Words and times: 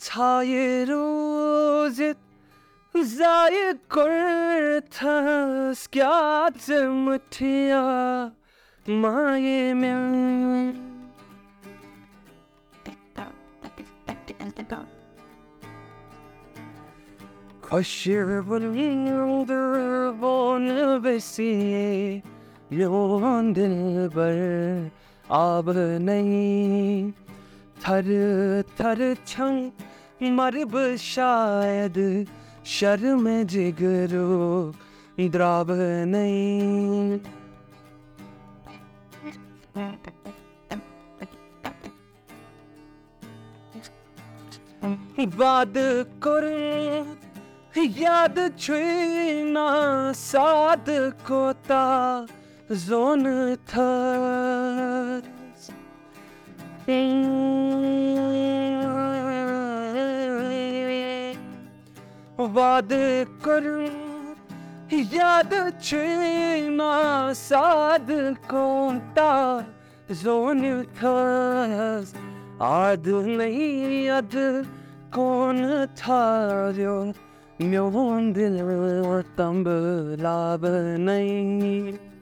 چھائے 0.00 0.84
روز 0.88 2.00
ضائع 2.94 3.70
کرتھس 3.88 5.88
کیا 5.88 6.46
چمٹھیا 6.66 7.82
مائے 8.86 9.72
میں 9.74 10.72
خوشر 17.62 18.40
بلند 18.40 19.50
بون 20.20 20.70
بسی 21.02 22.20
یون 22.70 23.56
دل 23.56 24.08
بر 24.14 24.34
آب 25.28 25.70
نہیں 26.00 27.10
تھر 27.80 28.10
تھر 28.76 29.12
چھنگ 29.24 29.70
مرب 30.20 30.76
شاید 30.98 31.98
شرم 32.64 33.28
جگرو 33.48 34.70
دراب 35.32 35.70
نہیں 36.06 37.18
واد 45.36 45.76
کر 46.20 46.44
یاد 47.76 48.38
چھینا 48.58 49.68
ساد 50.14 50.90
کوتا 51.26 51.84
زون 52.70 53.26
تھا 53.66 53.88
واد 62.54 62.92
کر 63.42 63.66
یاد 65.12 65.52
چھینا 65.82 67.32
ساد 67.36 68.10
کوتا 68.46 69.58
زون 70.22 70.64
تھا 70.98 71.14
آد 72.60 73.06
نہیں 73.06 74.10
اد 74.10 74.36
کون 75.12 75.64
تھا 75.96 76.70
جو 76.76 77.04
میون 77.60 78.34
دل 78.34 78.58
تمب 79.36 79.68
لاب 80.18 80.66
نہیں۔ 80.98 82.13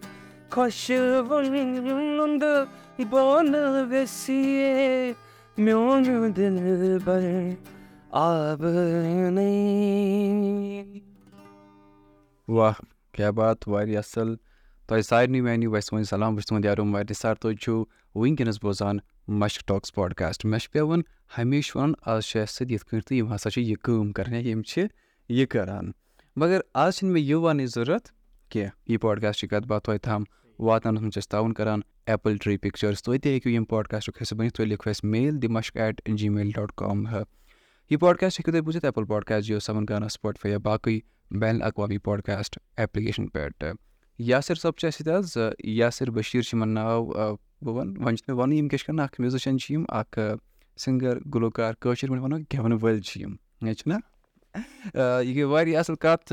خوش 0.54 0.90
بلند 1.28 2.44
بون 3.10 3.54
بسی 3.90 5.14
میون 5.56 6.32
دل 6.36 6.98
بر 7.04 7.22
آب 8.10 8.64
نہیں 9.34 11.00
واہ 12.48 12.72
کیا 13.14 13.30
بات 13.30 13.68
واریاہ 13.68 13.98
اَصٕل 13.98 14.34
تۄہہِ 14.88 15.02
سارنٕے 15.02 15.40
میانہِ 15.40 15.66
ویسہِ 15.66 15.92
وۄنۍ 15.92 16.04
سلام 16.10 16.34
بہٕ 16.34 16.40
چھُس 16.40 16.48
تُہُنٛد 16.48 16.64
یارو 16.64 16.84
واریاہ 16.92 17.20
سر 17.20 17.34
تُہۍ 17.34 17.54
چھِو 17.62 17.84
وٕنکیٚنَس 18.14 18.58
بوزان 18.62 18.96
مشک 19.40 19.66
ٹاکٕس 19.68 19.94
پاڈکاسٹ 19.94 20.44
مےٚ 20.44 20.60
چھُ 20.62 20.72
پٮ۪وان 20.72 21.00
ہمیشہِ 21.38 21.76
وَنُن 21.76 21.92
آز 22.12 22.24
چھُ 22.24 22.40
اَسہِ 22.40 22.54
سۭتۍ 22.56 22.72
یِتھ 22.72 23.06
تہٕ 23.06 23.16
یِم 23.16 23.32
ہسا 23.34 23.50
چھِ 23.50 23.62
یہِ 23.62 23.76
کٲم 23.84 24.10
یا 24.32 24.38
یِم 24.38 24.62
چھِ 24.62 24.86
یہِ 25.28 25.46
مگر 26.36 26.60
آز 26.74 26.96
چھِنہٕ 26.96 27.12
مےٚ 27.12 27.24
یہِ 27.24 27.34
وَنٕچ 27.44 27.74
ضوٚرَتھ 27.74 28.12
کینٛہہ 28.50 28.70
یہِ 28.90 29.00
پاڈکاسٹٕچ 29.00 29.50
کَتھ 29.50 29.66
باتھ 29.66 29.84
توتہِ 29.84 30.00
تام 30.04 30.22
واتناونَس 30.62 31.00
منٛز 31.00 31.12
چھِ 31.12 31.18
أسۍ 31.18 31.30
تعاوُن 31.30 31.52
کَران 31.52 31.80
ایپٕل 32.06 32.36
ٹرٛی 32.36 32.56
پِکچٲرٕس 32.56 33.02
تُہۍ 33.02 33.18
تہِ 33.22 33.30
ہیٚکِو 33.32 33.50
ییٚمہِ 33.50 33.68
پاڈکاسٹُک 33.68 34.22
حِصہٕ 34.22 34.36
بٔنِتھ، 34.38 34.54
تُہۍ 34.56 34.66
لیکھِو 34.66 34.90
اَسہِ 34.90 35.10
میل 35.10 35.42
دِ 35.42 35.46
ایٹ 35.74 36.00
جی 36.18 36.28
میل 36.28 36.50
ڈاٹ 36.54 36.72
کام 36.76 37.04
یہِ 37.90 37.98
پاڈکاسٹ 38.00 38.38
ہیٚکِو 38.38 38.52
تُہۍ 38.52 38.62
بوٗزِتھ 38.64 38.84
ایپٕل 38.84 39.04
پاڈکاسٹ 39.08 39.46
جیو 39.46 39.60
سیوَن 39.60 39.84
گانا 39.88 40.08
سٕپاٹفاے 40.08 40.50
یا 40.50 40.58
باقٕے 40.64 40.98
بین 41.40 41.56
الاقوامی 41.56 41.98
پاڈکاسٹ 41.98 42.58
ایپلِکیشن 42.76 43.26
پٮ۪ٹھ۔ 43.28 43.64
یاسِر 44.18 44.54
صٲب 44.54 44.76
چھِ 44.78 44.86
اَسہِ 44.86 45.06
ییٚتہِ 45.06 45.18
حظ، 45.18 45.38
یاسِر 45.64 46.10
بٔشیٖر 46.10 46.42
چھِ 46.42 46.56
یِمَن 46.56 46.74
ناو 46.74 47.04
بہٕ 47.04 47.74
وَنہٕ 47.74 48.02
وۄنۍ 48.02 48.16
چھِ 48.16 48.24
مےٚ 48.28 48.38
وَنُن، 48.38 48.56
یِم 48.56 48.68
کیٛاہ 48.68 48.78
چھِ 48.78 48.86
کَران، 48.86 49.00
اَکھ 49.00 49.20
میوٗزِشَن 49.20 49.58
چھِ 49.58 49.74
یِم، 49.74 49.84
اَکھ 49.88 50.18
سِنٛگَر 50.78 51.18
گُلوکار، 51.34 51.74
کٲشِر 51.80 52.08
پٲٹھۍ 52.08 52.22
وَنو 52.22 52.36
گٮ۪وَن 52.36 52.72
وٲلۍ 52.72 53.00
چھِ 53.00 53.20
یِم 53.20 53.34
چھِنہ 53.74 53.94
یہِ 55.24 55.34
گٔے 55.36 55.44
واریاہ 55.44 55.80
اَصٕل 55.80 55.94
کَتھ، 55.94 56.32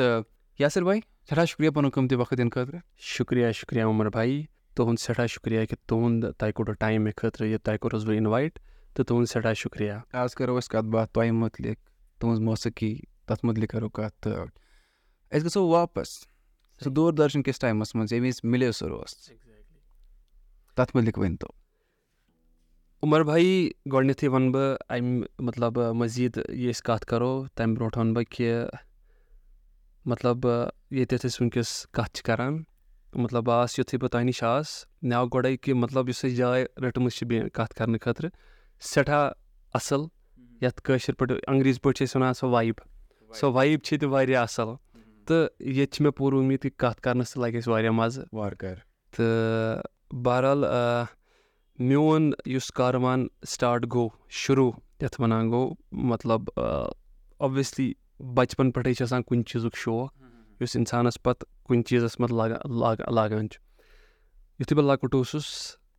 یاسِر 0.59 0.83
بھاے 0.83 0.99
سٮ۪ٹھاہ 1.29 1.45
شُکریہ 1.45 1.69
پَنُن 1.69 1.89
قۭمتی 1.89 2.15
وقت 2.15 2.33
دِنہٕ 2.37 2.49
خٲطرٕ 2.53 2.79
شُکریہ 2.97 3.51
شُکریہ 3.51 3.83
عمر 3.83 4.09
بھایی 4.09 4.45
تُہُنٛد 4.75 4.99
سٮ۪ٹھاہ 4.99 5.25
شُکریہ 5.27 5.65
کہِ 5.65 5.77
تُہُنٛد 5.87 6.31
تۄہہِ 6.37 6.53
کوٚڑوُ 6.53 6.75
ٹایم 6.79 7.03
مےٚ 7.03 7.13
خٲطرٕ 7.17 7.47
یہِ 7.47 7.59
تۄہہِ 7.63 7.79
کوٚرُس 7.79 8.03
بہٕ 8.05 8.15
اِنوایٹ 8.15 8.59
تہٕ 8.93 9.05
تُہُنٛد 9.05 9.25
سٮ۪ٹھاہ 9.29 9.53
شُکریہ۔ 9.53 9.93
آز 10.21 10.35
کَرو 10.35 10.57
أسۍ 10.59 10.69
کَتھ 10.71 10.85
باتھ 10.93 11.11
تۄہہِ 11.13 11.31
مُتعلِق 11.31 11.77
تُہٕنٛز 12.19 12.39
موسیٖقی 12.47 12.95
تَتھ 13.27 13.45
مُتعلِق 13.45 13.69
کَرو 13.69 13.89
کَتھ 13.89 14.15
تہٕ 14.21 14.47
أسۍ 15.31 15.45
گژھو 15.45 15.67
واپَس 15.67 16.09
سُہ 16.83 16.89
دوٗر 16.95 17.13
دَرشَن 17.13 17.43
کِس 17.43 17.59
ٹایمَس 17.59 17.95
منٛز 17.95 18.13
ییٚمہِ 18.13 18.27
وِزِ 18.27 18.39
مِلیو 18.43 18.71
سُہ 18.71 18.87
روس 18.87 19.15
تَتھ 20.75 20.95
مُتعلِق 20.95 21.19
ؤنۍتو 21.19 21.47
عمر 23.03 23.23
بھایی 23.23 23.71
گۄڈٕنٮ۪تھٕے 23.91 24.27
وَنہٕ 24.27 24.51
بہٕ 24.53 24.77
اَمہِ 24.89 25.25
مطلب 25.39 25.79
مٔزیٖد 25.79 26.37
یہِ 26.49 26.69
أسۍ 26.73 26.81
کَتھ 26.83 27.05
کَرو۔ 27.05 27.45
تَمہِ 27.55 27.75
برونٛٹھ 27.75 27.97
وَنہٕ 27.97 28.13
بہٕ 28.15 28.23
کہِ 28.29 28.63
مطلب 30.05 30.45
ییٚتٮ۪تھ 30.91 31.25
أسۍ 31.25 31.37
وٕنکٮ۪س 31.41 31.87
کَتھ 31.91 32.13
چھِ 32.13 32.23
کَران 32.23 32.63
مطلب 33.13 33.49
آس 33.51 33.79
یُتھُے 33.79 33.97
بہٕ 33.97 34.09
تۄہہِ 34.09 34.25
نِش 34.25 34.43
آس 34.43 34.67
مےٚ 35.01 35.17
آو 35.17 35.27
گۄڈَے 35.27 35.57
کہِ 35.57 35.73
مطلب 35.73 36.09
یُس 36.09 36.25
اَسہِ 36.25 36.35
جاے 36.35 36.65
رٔٹمٕژ 36.81 37.13
چھِ 37.17 37.27
بیٚیہِ 37.27 37.49
کَتھ 37.53 37.73
کَرنہٕ 37.75 37.99
خٲطرٕ 38.01 38.29
سٮ۪ٹھاہ 38.79 39.31
اَصٕل 39.73 40.05
یَتھ 40.61 40.81
کٲشِر 40.81 41.13
پٲٹھۍ 41.13 41.37
انٛگریٖزِ 41.47 41.81
پٲٹھۍ 41.81 41.97
چھِ 41.97 42.03
أسۍ 42.03 42.15
وَنان 42.15 42.33
سۄ 42.33 42.47
وایِب 42.49 42.75
سۄ 43.33 43.51
وایِب 43.53 43.79
چھِ 43.83 43.93
ییٚتہِ 43.93 44.09
واریاہ 44.09 44.41
اَصٕل۔ 44.41 44.75
تہٕ 45.25 45.47
ییٚتہِ 45.59 45.93
چھِ 45.93 46.01
مےٚ 46.03 46.11
پوٗرٕ 46.17 46.37
اُمید 46.39 46.61
کہِ 46.61 46.71
کَتھ 46.77 47.01
کَرنَس 47.01 47.33
تہِ 47.33 47.41
لَگہِ 47.41 47.57
اَسہِ 47.57 47.71
واریاہ 47.73 47.91
مَزٕ 47.91 48.23
وارٕ 48.33 48.55
کارٕ 48.57 48.79
تہٕ 49.15 49.81
بہرحال 50.23 50.63
میون 51.79 52.31
یُس 52.45 52.71
کاروان 52.71 53.27
سٹاٹ 53.47 53.85
گوٚو 53.93 54.09
شروٗع 54.29 54.71
یَتھ 55.01 55.21
وَنان 55.21 55.51
گوٚو 55.51 55.73
مطلب 55.91 56.41
اوبویسلی 57.37 57.93
بَچپَن 58.19 58.71
پٮ۪ٹھَے 58.71 58.93
چھِ 58.93 59.03
آسان 59.03 59.23
کُنہِ 59.23 59.43
چیٖزُک 59.45 59.75
شوق 59.77 60.11
یُس 60.61 60.75
اِنسانَس 60.75 61.21
پَتہٕ 61.23 61.63
کُنہِ 61.65 61.83
چیٖزَس 61.85 62.19
منٛز 62.19 62.31
لاگان 62.37 62.79
لاگان 62.79 63.13
لاگان 63.15 63.49
چھُ۔ 63.49 63.61
یُتھُے 64.59 64.75
بہٕ 64.75 64.85
لۄکُٹ 64.85 65.15
اوسُس 65.15 65.45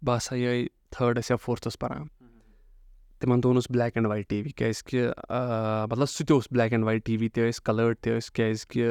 بہٕ 0.03 0.17
ہَسا 0.17 0.37
یِہوٚے 0.37 0.67
تھٲڈَس 0.91 1.31
یا 1.31 1.37
فورتھَس 1.45 1.79
پَران۔ 1.79 2.07
تِمَن 3.21 3.43
دۄہَن 3.43 3.57
اوس 3.57 3.71
black 3.71 3.97
and 3.97 4.07
white 4.11 4.29
T 4.29 4.43
V 4.43 4.51
کیٛازِکہِ 4.51 5.01
مطلب 5.91 6.07
سُہ 6.07 6.25
تہِ 6.27 6.35
اوس 6.35 6.45
black 6.51 6.73
and 6.73 6.85
white 6.87 7.05
T 7.07 7.17
V 7.17 7.29
تہِ 7.29 7.43
ٲسۍ 7.49 7.63
کَلٲرڈ 7.65 7.97
تہِ 8.03 8.13
ٲسۍ 8.17 8.31
کیٛازِکہِ 8.35 8.85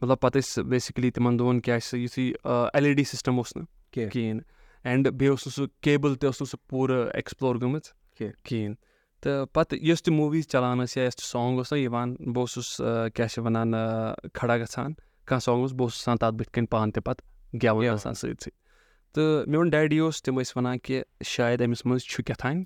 مطلب 0.00 0.20
پَتہٕ 0.20 0.40
ٲسۍ 0.42 0.64
بیسِکٔلی 0.70 1.10
تِمَن 1.10 1.38
دۄہَن 1.38 1.60
کیٛاہ 1.60 1.78
چھِ 1.78 1.98
یُتھُے 1.98 2.32
ایل 2.74 2.84
ای 2.84 2.92
ڈی 2.94 3.04
سِسٹَم 3.04 3.36
اوس 3.38 3.56
نہٕ 3.56 3.66
کِہیٖنۍ۔ 3.92 4.40
اینٛڈ 4.84 5.08
بیٚیہِ 5.08 5.30
اوس 5.30 5.46
نہٕ 5.46 5.54
سُہ 5.56 5.66
کیبٕل 5.82 6.14
تہِ 6.14 6.28
ٲس 6.28 6.40
نہٕ 6.40 6.48
سُہ 6.50 6.68
پوٗرٕ 6.68 7.10
ایٚکٕسپلور 7.14 7.56
گٔمٕژ۔ 7.56 7.82
کِہیٖنۍ۔ 8.16 8.74
تہٕ 9.22 9.46
پَتہٕ 9.52 9.78
یۄس 9.82 10.02
تہِ 10.02 10.14
موٗویٖز 10.14 10.46
چَلان 10.52 10.78
ٲس 10.78 10.96
یا 10.96 11.04
یۄس 11.04 11.16
تہِ 11.16 11.24
سانٛگ 11.24 11.58
اوس 11.58 11.72
نہ 11.72 11.78
یِوان 11.78 12.14
بہٕ 12.34 12.42
اوسُس 12.42 12.80
کیٛاہ 13.14 13.28
چھِ 13.32 13.42
وَنان 13.44 13.72
کھڑا 14.34 14.56
گژھان 14.58 14.92
کانٛہہ 15.26 15.44
سانٛگ 15.44 15.60
اوس 15.60 15.72
بہٕ 15.72 15.86
اوسُس 15.86 16.00
آسان 16.02 16.16
تَتھ 16.16 16.34
بٕتھِ 16.34 16.52
کَنۍ 16.54 16.66
پانہٕ 16.70 16.92
تہِ 16.94 17.02
پَتہٕ 17.04 17.26
گٮ۪وُن 17.62 17.88
آسان 17.88 18.14
سۭتۍ 18.14 18.34
سۭتۍ۔ 18.42 18.50
تہٕ 19.14 19.46
میون 19.50 19.68
ڈیڈی 19.70 19.98
اوس 19.98 20.22
تِم 20.22 20.40
ٲسۍ 20.40 20.52
وَنان 20.56 20.78
کہِ 20.78 21.00
شاید 21.26 21.60
أمِس 21.62 21.84
منٛز 21.86 22.02
چھُ 22.10 22.24
کیٛاتھانۍ 22.26 22.64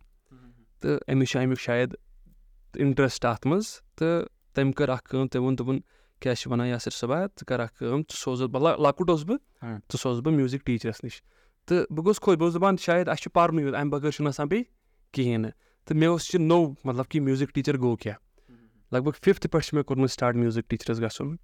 تہٕ 0.81 0.99
أمِس 1.13 1.29
چھُ 1.31 1.41
اَمیُک 1.41 1.61
شاید 1.61 1.95
اِنٹرٛسٹ 2.75 3.25
اَتھ 3.25 3.47
منٛز۔ 3.47 3.67
تہٕ 3.97 4.27
تٔمۍ 4.55 4.73
کٔر 4.77 4.89
اَکھ 4.89 5.05
کٲم 5.09 5.27
تٔمۍ 5.27 5.43
ووٚن 5.43 5.59
دوٚپُن 5.59 5.79
کیٛاہ 6.21 6.35
چھِ 6.35 6.53
وَنان 6.53 6.67
یاسِر 6.67 6.91
صٲبا 6.91 7.19
ژٕ 7.27 7.45
کَر 7.49 7.61
اَکھ 7.61 7.75
کٲم 7.79 8.01
ژٕ 8.01 8.19
سوزُتھ 8.25 8.51
بہٕ 8.51 8.79
لۄکُٹ 8.79 9.11
اوسُس 9.11 9.25
بہٕ 9.27 9.39
ژٕ 9.63 9.99
سوزٕ 10.03 10.23
بہٕ 10.23 10.35
میوٗزِک 10.35 10.65
ٹیٖچرَس 10.67 11.05
نِش۔ 11.05 11.23
تہٕ 11.67 11.85
بہٕ 11.91 12.05
گوٚوُس 12.05 12.21
خۄش 12.21 12.37
بہٕ 12.37 12.47
اوسُس 12.47 12.57
دَپان 12.61 12.77
شاید 12.81 13.09
اَسہِ 13.09 13.23
چھُ 13.23 13.31
پَرنُے 13.35 13.63
یوت 13.63 13.75
اَمہِ 13.75 13.91
بغٲر 13.93 14.11
چھُنہٕ 14.11 14.29
آسان 14.29 14.49
بیٚیہِ 14.49 14.65
کِہیٖنۍ 15.13 15.39
نہٕ۔ 15.39 15.66
تہٕ 15.87 15.97
مےٚ 15.97 16.09
اوس 16.09 16.35
یہِ 16.35 16.41
نوٚو 16.41 16.73
مطلب 16.85 17.09
کہِ 17.09 17.21
میوٗزِک 17.21 17.55
ٹیٖچَر 17.55 17.79
گوٚو 17.79 17.97
کیٛاہ 17.97 18.17
لگ 18.93 18.99
بگ 18.99 19.11
فِفتھٕ 19.25 19.51
پٮ۪ٹھ 19.51 19.67
چھُ 19.67 19.75
مےٚ 19.75 19.85
کوٚرمُت 19.85 20.11
سٹاٹ 20.11 20.35
میوٗزِک 20.35 20.69
ٹیٖچرَس 20.69 21.01
گژھُن 21.01 21.37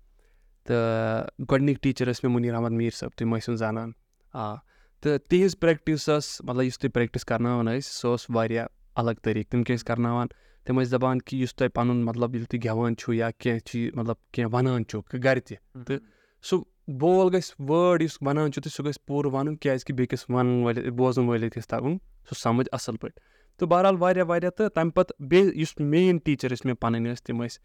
تہٕ 0.66 1.26
گۄڈٕنِکۍ 1.50 1.80
ٹیٖچَر 1.82 2.10
ٲسۍ 2.10 2.20
مےٚ 2.22 2.32
مُنیٖر 2.32 2.54
احمد 2.54 2.70
میٖر 2.70 2.90
صٲب 2.96 3.10
تِم 3.16 3.36
ٲسِم 3.36 3.54
زانان۔ 3.56 3.90
آ 4.32 4.54
تہٕ 5.00 5.18
تِہِنٛز 5.28 5.58
پرٛٮ۪کٹِس 5.60 6.06
ٲس 6.06 6.40
مطلب 6.44 6.62
یُس 6.64 6.78
تُہۍ 6.78 6.90
پرٛٮ۪کٹِس 6.94 7.24
کَرناوان 7.24 7.66
ٲسۍ 7.66 7.80
سۄ 7.80 8.14
ٲس 8.14 8.26
واریاہ 8.34 8.66
الگ 8.94 9.10
طٔریٖقہٕ 9.22 9.50
تِم 9.50 9.62
کیٛاہ 9.62 9.76
ٲسۍ 9.76 9.86
کَرناوان 9.86 10.26
تِم 10.64 10.80
ٲسۍ 10.80 10.90
دَپان 10.90 11.22
کہِ 11.22 11.40
یُس 11.42 11.54
تۄہہِ 11.54 11.72
پَنُن 11.74 12.04
مطلب 12.04 12.34
ییٚلہِ 12.34 12.48
تُہۍ 12.48 12.60
گٮ۪وان 12.64 12.96
چھُو 12.96 13.12
یا 13.12 13.30
کینٛہہ 13.30 13.58
چیٖز 13.58 13.94
مطلب 13.94 14.16
کینٛہہ 14.32 14.54
وَنان 14.54 14.84
چھُو 14.86 15.00
گَرِ 15.24 15.42
تہِ 15.42 15.56
تہٕ 15.86 15.98
سُہ 16.42 16.62
بول 17.00 17.34
گژھِ 17.34 17.50
وٲڈ 17.68 18.02
یُس 18.02 18.18
وَنان 18.20 18.52
چھُ 18.52 18.62
تہٕ 18.62 18.72
سُہ 18.76 18.84
گژھِ 18.84 18.98
پوٗرٕ 19.06 19.32
وَنُن 19.32 19.56
کیٛازِکہِ 19.56 19.96
بیٚکِس 19.96 20.24
وَنَن 20.28 20.62
وٲلِس 20.64 20.92
بوزَن 20.96 21.28
وٲلِس 21.28 21.56
گژھِ 21.56 21.66
تَگُن 21.68 21.96
سُہ 22.28 22.34
سَمٕجھ 22.42 22.68
اَصٕل 22.72 22.96
پٲٹھۍ 22.96 23.31
تہٕ 23.58 23.69
بہرحال 23.69 23.96
واریاہ 23.99 24.25
واریاہ 24.28 24.50
تہٕ 24.56 24.69
تَمہِ 24.75 24.93
پَتہٕ 24.94 25.26
بیٚیہِ 25.28 25.56
یُس 25.60 25.78
مین 25.78 26.19
ٹیٖچَر 26.25 26.49
ٲسۍ 26.52 26.64
مےٚ 26.64 26.75
پَنٕنۍ 26.81 27.12
ٲسۍ 27.12 27.25
تِم 27.26 27.43
ٲسۍ 27.44 27.58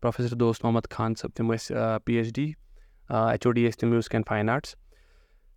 پرٛوفیسَر 0.00 0.36
دوست 0.36 0.64
محمد 0.64 0.90
خان 0.90 1.14
صٲب 1.18 1.30
تِم 1.36 1.52
ٲسۍ 1.52 1.98
P 2.04 2.14
H 2.16 2.34
D 2.36 2.52
H 3.10 3.46
O 3.46 3.52
D 3.52 3.66
ٲسۍ 3.68 3.78
تِم 3.80 3.88
میوٗزِک 3.90 4.14
اینٛڈ 4.14 4.26
فاین 4.28 4.48
آرٹٕس۔ 4.50 4.74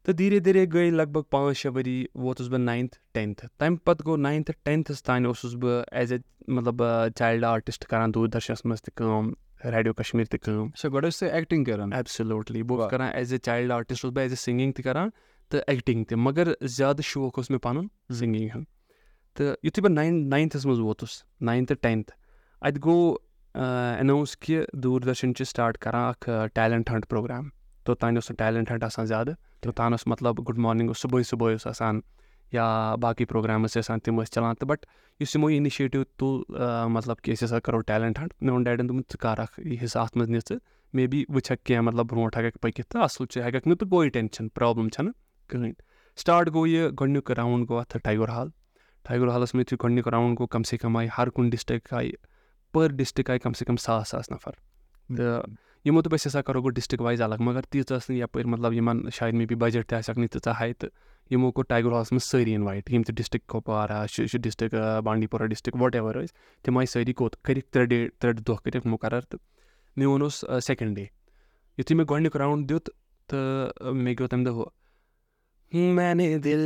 تہٕ 0.04 0.14
دھیرے 0.18 0.40
دھیرے 0.46 0.66
گٔے 0.74 0.90
لگ 0.90 1.10
بگ 1.14 1.22
پانٛژھ 1.32 1.58
شےٚ 1.58 1.72
ؤری 1.76 2.06
ووتُس 2.16 2.48
بہٕ 2.50 2.60
ناینتھ 2.60 2.98
ٹٮ۪نتھٕ 3.14 3.48
تَمہِ 3.60 3.78
پَتہٕ 3.86 4.06
گوٚو 4.06 4.18
ناینتھٕ 4.22 4.56
ٹٮ۪نتھَس 4.64 5.04
تانۍ 5.04 5.26
اوسُس 5.28 5.54
بہٕ 5.62 5.84
ایز 5.92 6.12
اے 6.14 6.18
مطلب 6.56 6.82
چایلڈ 7.18 7.44
آرٹِسٹ 7.44 7.86
کَران 7.90 8.14
دوٗر 8.14 8.28
دَرشنَس 8.34 8.66
منٛز 8.66 8.82
تہِ 8.82 8.94
کٲم 8.98 9.32
ریڈیو 9.74 9.94
کَشمیٖر 9.94 10.26
تہِ 10.32 10.40
کٲم۔ 10.44 10.68
اچھا 10.74 10.90
گۄڈٕ 10.90 11.08
ٲسۍ 11.10 11.20
تُہۍ 11.20 11.30
ایٚکٹِنٛگ 11.32 11.64
کَران؟ 11.64 11.94
ایبسلیوٗٹلی 11.94 12.64
بہٕ 12.64 12.78
اوسُس. 12.80 12.92
کَران 12.92 13.10
ایز 13.14 13.34
اے 13.34 13.38
چایلڈ 13.46 13.72
آرٹِسٹ 13.72 14.06
اوسُس 14.06 14.16
بہٕ 14.16 14.24
ایز 14.24 14.32
اے 14.32 14.36
سِنٛگِنٛگ 14.36 14.72
تہِ 14.72 14.84
کَران 14.84 15.10
تہٕ 15.50 15.62
ایٚکٹِنٛگ 15.68 16.04
تہِ 16.10 16.18
مگر 16.18 16.54
زیادٕ 16.62 17.02
شوق 17.04 17.40
اوس 17.40 17.50
مےٚ 17.50 17.60
پَنُن 17.64 17.88
سِنٛگِنٛگ 18.14 18.50
ہُنٛد۔ 18.56 18.73
تہٕ 19.36 19.56
یُتھُے 19.64 19.82
بہٕ 19.82 19.92
ناین 19.92 20.30
ناینتھَس 20.30 20.66
منٛز 20.66 20.80
ووتُس، 20.80 21.12
ناینتھٕ 21.48 21.76
ٹٮ۪نتھٕ 21.82 22.16
اَتہِ 22.66 22.80
گوٚو 22.84 23.16
اٮ۪ناوُس 23.54 24.36
کہِ 24.38 24.64
دوٗر 24.84 25.02
دَرشَن 25.06 25.34
چھِ 25.36 25.46
سٹاٹ 25.48 25.78
کَران 25.84 26.08
اَکھ 26.10 26.30
ٹیلٮ۪نٛٹ 26.56 26.90
ہنٛٹ 26.90 27.08
پرٛوگرام 27.10 27.50
توٚتانۍ 27.86 28.16
اوس 28.16 28.26
سُہ 28.26 28.34
ٹیلٮ۪نٛٹ 28.38 28.72
ہنٛٹ 28.72 28.84
آسان 28.84 29.06
زیادٕ، 29.06 29.34
توٚتانۍ 29.62 29.92
اوس 29.92 30.08
مطلب 30.12 30.40
گُڈ 30.48 30.58
مارنِنٛگ 30.66 30.88
اوس 30.90 31.02
صُبحٲے 31.02 31.24
صُبحٲے 31.30 31.54
اوس 31.54 31.68
آسان، 31.68 32.00
یا 32.56 32.66
باقٕے 33.02 33.26
پرٛوگرامٕز 33.26 33.70
ٲسۍ 33.72 33.80
آسان، 33.80 34.00
تِم 34.04 34.20
ٲسۍ 34.22 34.32
چَلان۔ 34.34 34.56
تہٕ 34.60 34.68
بَٹ 34.70 34.86
یُس 35.20 35.36
یِمو 35.36 35.48
اِنِشیٹِو 35.48 36.04
تُل 36.18 36.34
مطلب 36.96 37.18
کہِ 37.24 37.34
أسۍ 37.34 37.46
ہَسا 37.46 37.60
کَرو 37.66 37.80
ٹیلٮ۪نٛٹ 37.88 38.20
ہنٛٹ 38.20 38.34
مےٚ 38.42 38.52
ووٚن 38.52 38.64
ڈیڈَن 38.64 38.90
دوٚپمُت، 38.90 39.12
ژٕ 39.12 39.18
کَر 39.22 39.40
اَکھ 39.40 39.60
یہِ 39.60 39.84
حِصہٕ 39.84 40.02
اَتھ 40.04 40.18
منٛز 40.18 40.30
نہِ 40.30 40.40
ژٕ 40.50 40.58
مے 40.94 41.08
بی 41.08 41.24
وٕچھکھ 41.34 41.64
کینٛہہ 41.66 41.86
مطلب 41.88 42.06
برونٛٹھ 42.10 42.38
ہٮ۪کَکھ 42.38 42.58
پٔکِتھ 42.62 42.88
تہٕ 42.90 43.04
اَصٕل 43.04 43.26
چھِ 43.26 43.42
ہٮ۪کَکھ 43.42 43.68
نہٕ 43.68 43.78
تہٕ 43.78 43.88
گوٚوُے 43.92 44.10
ٹٮ۪نشَن 44.10 44.50
پرٛابلِم 44.50 44.90
چھَنہٕ 44.90 45.14
کٕہٕنۍ۔ 45.48 45.74
سٹاٹ 46.22 46.48
گوٚو 46.54 46.68
یہِ 46.68 46.90
گۄڈنیُک 47.00 47.32
راوُنٛڈ 47.32 47.70
گوٚو 47.70 47.80
اَتھ 47.80 47.98
ٹایگور 48.04 48.30
ہال۔ 48.30 48.50
ٹایگور 49.08 49.28
ہالَس 49.28 49.54
منٛز 49.54 49.62
یُتھُے 49.62 49.78
گۄڈنیُک 49.84 50.08
راوُنٛڈ 50.08 50.38
گوٚو 50.40 50.48
کَم 50.48 50.64
سے 50.64 50.78
کَم 50.78 50.98
آیہِ 50.98 51.10
ہر 51.18 51.30
کُنہِ 51.30 51.52
ڈِسٹِرٛک 51.52 51.94
آیہِ 51.94 52.12
پٔر 52.74 52.92
ڈِسٹِرٛک 52.98 53.30
آیہِ 53.30 53.42
کَم 53.42 53.54
سے 53.54 53.66
کَم 53.66 53.76
ساس 53.86 54.10
ساس 54.10 54.32
نَفر۔ 54.32 54.52
تہٕ 55.18 55.44
یِمو 55.86 56.02
دوٚپ 56.02 56.14
أسۍ 56.16 56.28
ہَسا 56.28 56.42
کَرو 56.42 56.62
گۄڈٕ 56.62 56.74
ڈِسٹِرٛک 56.76 57.02
وایز 57.02 57.22
الگ 57.22 57.36
مگر 57.40 57.62
تیٖژاہ 57.62 57.98
ٲس 57.98 58.10
نہٕ 58.10 58.20
یَپٲرۍ 58.20 58.50
مطلب 58.52 58.74
یِمَن 58.74 59.02
شاید 59.14 59.34
مے 59.36 59.46
بی 59.46 59.56
بَجَٹ 59.56 59.88
تہِ 59.90 59.98
آسٮ۪کھ 59.98 60.20
نہٕ 60.20 60.30
تیٖژاہ 60.32 60.54
ہاے 60.60 60.74
تہٕ 60.74 60.90
یِمو 61.32 61.52
کوٚر 61.52 61.66
ٹایگور 61.70 61.92
ہالَس 61.92 62.12
منٛز 62.12 62.24
سٲری 62.24 62.54
اِنوایِٹ 62.56 62.92
یِم 62.92 63.04
تہِ 63.04 63.16
ڈِسٹِرٛک 63.16 63.48
کۄپوارہ 63.48 64.06
چھِ 64.12 64.40
ڈِسٹِرٛک 64.44 65.04
بانڈی 65.04 65.28
پورہ 65.28 65.46
ڈِسٹِرٛک 65.48 65.82
وَٹ 65.82 65.96
ایٚوَر 65.96 66.22
ٲسۍ 66.22 66.64
تِم 66.64 66.78
آیہِ 66.78 66.88
سٲری 66.90 67.14
کوٚت 67.14 67.36
کٔرِکھ 67.44 67.68
ترٛےٚ 67.72 67.88
ڈیٹ 67.88 68.14
ترٛےٚ 68.20 68.44
دۄہ 68.48 68.56
کٔرِکھ 68.64 68.88
مُقرر 68.88 69.22
تہٕ 69.22 69.40
میون 69.98 70.22
اوس 70.22 70.36
سٮ۪کَنٛڈ 70.36 70.96
ڈے 70.96 71.06
یُتھُے 71.78 71.96
مےٚ 71.96 72.06
گۄڈنیُک 72.10 72.36
راوُنٛڈ 72.38 72.70
دیُت 72.70 72.90
تہٕ 73.28 73.94
مےٚ 73.94 74.14
گیوٚو 74.20 74.28
تَمہِ 74.28 74.46
دۄہ 74.46 74.54
ہُہ 74.54 75.94
میں 75.94 76.14
نے 76.16 76.38
دِل 76.38 76.62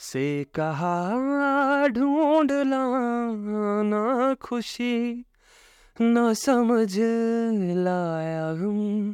سے 0.00 0.44
کہا 0.52 1.16
ڈھونٛڈ 1.94 2.52
لانا 2.66 4.32
خوشی 4.40 5.22
نہ 6.00 6.32
سمجھ 6.36 6.98
لایا 7.76 8.52
غم 8.60 9.12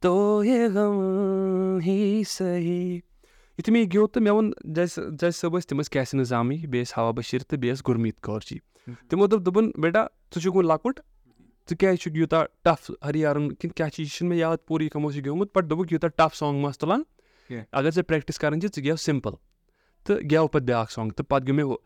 تو 0.00 0.42
یہ 0.44 0.68
غم 0.74 0.98
ہی 1.86 2.22
صحیح۔ 2.28 3.00
یُتھُے 3.58 3.72
مےٚ 3.72 3.82
یہِ 3.82 3.92
گیوٚو 3.92 4.06
تہٕ 4.06 4.22
مےٚ 4.22 4.32
ووٚن 4.32 4.50
جج 4.64 4.88
جج 5.20 5.34
صٲب 5.34 5.56
ٲسۍ 5.56 5.68
تِم 5.68 5.80
ٲسۍ 5.80 5.90
کیسہِ 5.92 6.18
نِظامی 6.18 6.56
بیٚیہِ 6.56 6.86
ٲسۍ 6.86 6.94
ہوا 6.96 7.10
بٔشیٖر 7.10 7.42
تہٕ 7.42 7.58
بیٚیہِ 7.58 7.76
ٲس 7.76 7.82
گُرمیٖت 7.88 8.20
کور 8.20 8.40
جی 8.48 8.58
تِمو 9.08 9.26
دوٚپ 9.26 9.44
دوٚپُن 9.44 9.70
بیٹا 9.82 10.06
ژٕ 10.34 10.40
چھُکھ 10.42 10.56
وۄنۍ 10.56 10.68
لۄکُٹ 10.68 11.00
ژٕ 11.70 11.76
کیٛازِ 11.78 11.98
چھُکھ 11.98 12.16
یوٗتاہ 12.16 12.44
ٹف 12.62 12.90
ہریارُن 13.04 13.48
کِنہٕ 13.54 13.74
کیٛاہ 13.76 13.90
چھِ 13.90 14.00
یہِ 14.02 14.10
چھُنہٕ 14.10 14.28
مےٚ 14.28 14.38
یاد 14.38 14.56
پوٗرٕ 14.66 14.82
یہِ 14.82 14.90
کَمو 14.90 15.10
چھُ 15.12 15.24
گیومُت 15.24 15.48
بَٹ 15.56 15.70
دوٚپُکھ 15.70 15.92
یوٗتاہ 15.92 16.10
ٹف 16.16 16.36
سانٛگ 16.36 16.60
مہ 16.62 16.68
ٲس 16.68 16.78
تُلان 16.78 17.02
اگر 17.72 17.90
ژےٚ 17.90 18.04
پرٛٮ۪کٹِس 18.08 18.38
کَرٕنۍ 18.38 18.60
چھِ 18.60 18.68
ژٕ 18.76 18.84
گٮ۪و 18.84 18.96
سِمپٕل۔ 18.96 19.34
تہٕ 20.04 20.22
گٮ۪و 20.30 20.46
پَتہٕ 20.48 20.66
بیٛاکھ 20.66 20.92
سانٛگ، 20.92 21.10
تہٕ 21.10 21.26
پَتہٕ 21.28 21.46
گیوٚو 21.46 21.56
مےٚ 21.56 21.66
ہُہ 21.66 21.76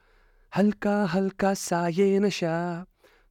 ہلکا 0.59 1.05
ہلکا 1.15 1.55
سایے 1.59 2.19
نشا 2.19 2.83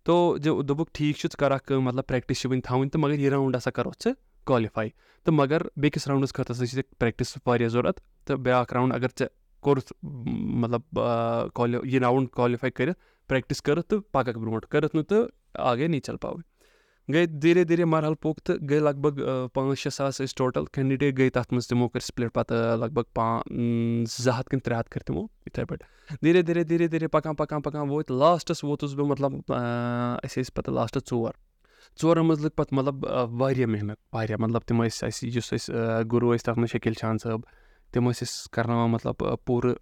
تو 0.03 0.37
دوٚپُکھ 0.37 0.91
ٹھیٖک 0.93 1.15
چھُ 1.17 1.27
ژٕ 1.31 1.37
کَر 1.39 1.51
اَکھ 1.51 1.63
کٲم 1.67 1.83
مطلب 1.83 2.07
پرٛٮ۪کٹِس 2.07 2.39
چھِ 2.39 2.49
وٕنہِ 2.49 2.63
تھاوٕنۍ، 2.63 2.89
تہٕ 2.89 3.01
مگر 3.01 3.19
یہِ 3.19 3.29
راوُنٛڈ 3.29 3.55
ہَسا 3.55 3.71
کَرو 3.71 3.91
ژٕ 4.03 4.13
کالِفاے 4.45 4.89
تہٕ 5.23 5.33
مگر 5.33 5.61
بیٚکِس 5.81 6.07
راوُنٛڈَس 6.07 6.33
خٲطرٕ 6.33 6.55
ہَسا 6.55 6.65
چھِ 6.65 6.75
ژےٚ 6.75 6.99
پرٛٮ۪کٹِس 6.99 7.37
واریاہ 7.45 7.69
ضوٚرَتھ 7.69 8.01
تہٕ 8.25 8.37
بیٛاکھ 8.37 8.73
راوُنٛڈ 8.73 8.93
اگر 8.95 9.07
ژےٚ 9.19 9.27
کوٚرُتھ 9.61 9.93
مطلب 10.63 10.99
کالہِ 11.55 11.79
یہِ 11.83 11.99
راوُنٛڈ 12.01 12.29
کالِفاے 12.29 12.71
کٔرِتھ 12.71 12.99
پرٛٮ۪کٹِس 13.27 13.61
کٔرٕتھ، 13.61 13.87
تہٕ 13.89 14.01
پَکَکھ 14.11 14.37
برونٛٹھ 14.37 14.67
کٔرٕتھ 14.67 14.95
نہٕ 14.95 15.05
تہٕ 15.09 15.27
آگے 15.53 15.87
نہیں 15.87 15.99
چل 15.99 16.17
پاوٕے 16.17 16.56
گٔے 17.13 17.25
دھیرے 17.41 17.63
دھیرے 17.63 17.85
مرحل 17.85 18.13
پوٚک 18.21 18.39
تہٕ 18.45 18.55
گٔے 18.69 18.79
لگ 18.79 18.95
بگ 19.01 19.19
پانٛژھ 19.53 19.79
شےٚ 19.79 19.91
ساس 19.95 20.17
ٲسۍ 20.21 20.33
ٹوٹَل۔ 20.37 20.65
کینڈِڈیٹ 20.73 21.17
گٔے 21.17 21.29
تَتھ 21.29 21.53
منٛز 21.53 21.67
تِمو 21.67 21.87
کٔرۍ 21.89 22.05
سپلِٹ، 22.05 22.33
پَتہٕ 22.33 22.75
لگ 22.77 22.91
بگ 22.93 23.03
پا 23.13 23.25
زٕ 24.23 24.33
ہَتھ 24.39 24.49
کِنہٕ 24.49 24.61
ترٛےٚ 24.63 24.79
ہَتھ 24.79 24.89
کٔرۍ 24.89 25.05
تِمو 25.07 25.21
یِتھَے 25.45 25.65
پٲٹھۍ۔ 25.65 26.17
دھیرے 26.23 26.41
دھیرے 26.47 26.63
دھیرے 26.63 26.87
دھیرے 26.87 27.07
پَکان 27.15 27.35
پَکان 27.35 27.61
پَکان 27.61 27.89
ووت۔ 27.89 28.11
لاسٹَس 28.11 28.63
ووتُس 28.63 28.93
بہٕ 28.95 29.07
مطلب 29.07 29.31
أسۍ 29.33 30.41
ٲسۍ 30.41 30.53
پَتہٕ 30.55 30.73
لاسٹَس 30.73 31.09
ژور۔ 31.09 31.33
ژورَن 32.01 32.25
منٛز 32.27 32.39
لٔگۍ 32.41 32.55
پَتہٕ 32.55 32.77
مطلب 32.77 32.95
واریاہ 33.39 33.67
محنت، 33.67 33.97
واریاہ۔ 34.13 34.37
مطلب 34.41 34.61
تِم 34.67 34.83
ٲسۍ 34.83 35.07
اَسہِ، 35.07 35.29
یُس 35.35 35.53
أسۍ 35.53 35.73
گُروٗ 36.11 36.33
ٲسۍ 36.35 36.43
تَتھ 36.45 36.59
منٛز، 36.59 36.69
شکیٖل 36.71 36.93
شان 37.01 37.17
صٲب، 37.23 37.39
تِم 37.93 38.09
ٲسۍ 38.09 38.21
أسۍ 38.27 38.47
کَرناوان 38.51 38.91
مطلب 38.91 39.23
پوٗرٕ 39.45 39.73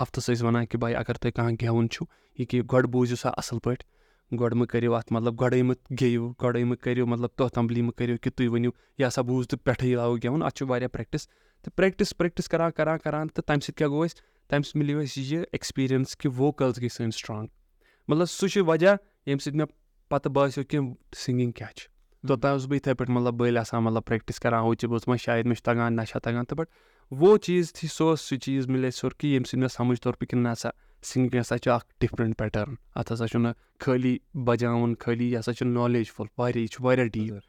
ہفتَس 0.00 0.30
ٲسۍ 0.30 0.46
وَنان 0.46 0.66
کہِ 0.66 0.80
بھاے 0.80 0.94
اگر 0.94 1.14
تۄہہِ 1.14 1.32
کانٛہہ 1.34 1.56
گٮ۪وُن 1.62 1.88
چھُ 1.90 2.04
یہِ 2.38 2.46
کہِ 2.48 2.60
گۄڈٕ 2.72 2.88
بوٗزِو 2.92 3.16
سا 3.16 3.28
اَصٕل 3.28 3.58
پٲٹھۍ۔ 3.58 3.91
گۄڈٕ 4.40 4.56
مہٕ 4.56 4.66
کٔرِو 4.66 4.94
اَتھ 4.94 5.12
مطلب 5.12 5.40
گۄڈَے 5.40 5.62
مہٕ 5.62 5.96
گیٚیِو، 6.00 6.32
گۄڈَے 6.42 6.64
مہٕ 6.64 6.76
کٔرِو 6.82 7.06
مطلب 7.06 7.30
توٚتھ 7.36 7.54
تَمبلی 7.54 7.82
مہٕ 7.82 7.94
کٔرِو 7.96 8.16
کہِ 8.22 8.32
تُہۍ 8.32 8.48
ؤنِو 8.48 8.70
یہِ 8.98 9.06
ہسا 9.06 9.22
بوٗز 9.22 9.48
تہٕ 9.48 9.64
پٮ۪ٹھٕے 9.64 9.96
آوُ 9.96 10.16
گٮ۪وُن 10.24 10.42
اَتھ 10.42 10.54
چھُ 10.56 10.68
واریاہ 10.68 10.88
پرٛٮ۪کٹِس 10.88 11.26
تہٕ 11.62 11.76
پرٛٮ۪کٹِس 11.76 12.16
پرٛٮ۪کٹِس 12.16 12.48
کَران 12.48 12.70
کَران 12.76 12.98
کَران 12.98 13.28
تہٕ 13.28 13.44
تَمہِ 13.46 13.62
سۭتۍ 13.62 13.76
کیٛاہ 13.76 13.90
گوٚو 13.90 14.02
اَسہِ؟ 14.02 14.20
تَمہِ 14.48 14.64
سۭتۍ 14.64 14.80
مِلیو 14.80 14.98
اَسہِ 15.00 15.22
یہِ 15.22 15.38
ایٚکٕسپیٖریَنٕس 15.38 16.16
کہِ 16.16 16.30
ووکَلٕز 16.36 16.78
گٔے 16.78 16.88
سٲنۍ 16.88 17.10
سٕٹرٛانٛگ 17.10 17.48
مطلب 18.08 18.26
سُہ 18.26 18.48
چھُ 18.48 18.62
وجہ 18.66 18.94
ییٚمہِ 19.26 19.42
سۭتۍ 19.42 19.56
مےٚ 19.56 19.66
پَتہٕ 20.08 20.32
باسیو 20.32 20.64
کہِ 20.64 20.78
سِنٛگِنٛگ 21.16 21.52
کیٛاہ 21.52 21.72
چھِ۔ 21.76 21.88
توٚتام 22.28 22.52
اوسُس 22.52 22.66
بہٕ 22.66 22.76
یِتھَے 22.76 22.94
پٲٹھۍ 22.94 23.14
مطلب 23.14 23.34
بٔلۍ 23.34 23.60
آسان 23.60 23.82
مطلب 23.84 24.04
پرٛٮ۪کٹِس 24.04 24.40
کَران، 24.40 24.62
ہُہ 24.64 24.74
تہِ 24.74 24.88
بہٕ 24.88 24.92
اوسُس 24.92 25.06
دَپان 25.06 25.16
شاید 25.16 25.46
مےٚ 25.46 25.54
چھُ 25.54 25.64
تَگان 25.64 25.96
نہ 25.96 26.02
چھا 26.08 26.18
تَگان 26.18 26.44
تہٕ 26.44 26.58
بَٹ 26.58 26.68
وہ 27.10 27.36
چیٖز 27.36 27.72
تھی، 27.72 27.88
سُہ 27.88 28.04
اوس 28.04 28.20
سُہ 28.20 28.36
چیٖز 28.36 28.68
مِلے 28.68 28.90
سُر 28.90 29.10
کہِ 29.10 29.30
ییٚمہِ 29.30 29.46
سۭتۍ 29.46 29.60
مےٚ 29.60 29.68
سَمٕجھ 29.68 30.00
توٚر 30.00 30.24
کہِ 30.24 30.38
نہ 30.38 30.54
سا 30.58 30.68
سِنٛگِنٛگ 31.02 31.40
ہَسا 31.40 31.58
چھُ 31.58 31.70
اَکھ 31.72 31.86
ڈِفرَنٛٹ 32.00 32.38
پیٹٲرٕن 32.38 32.74
اَتھ 32.94 33.12
ہَسا 33.12 33.26
چھُنہٕ 33.26 33.52
خٲلی 33.80 34.18
بَجاوُن 34.34 34.94
خٲلی 35.00 35.32
یہِ 35.32 35.38
ہَسا 35.38 35.52
چھُ 35.52 35.66
نالیج 35.66 36.10
فُل 36.16 36.26
واریاہ 36.38 36.62
یہِ 36.62 36.68
چھُ 36.68 36.84
واریاہ 36.84 37.06
ڈیٖپ 37.06 37.40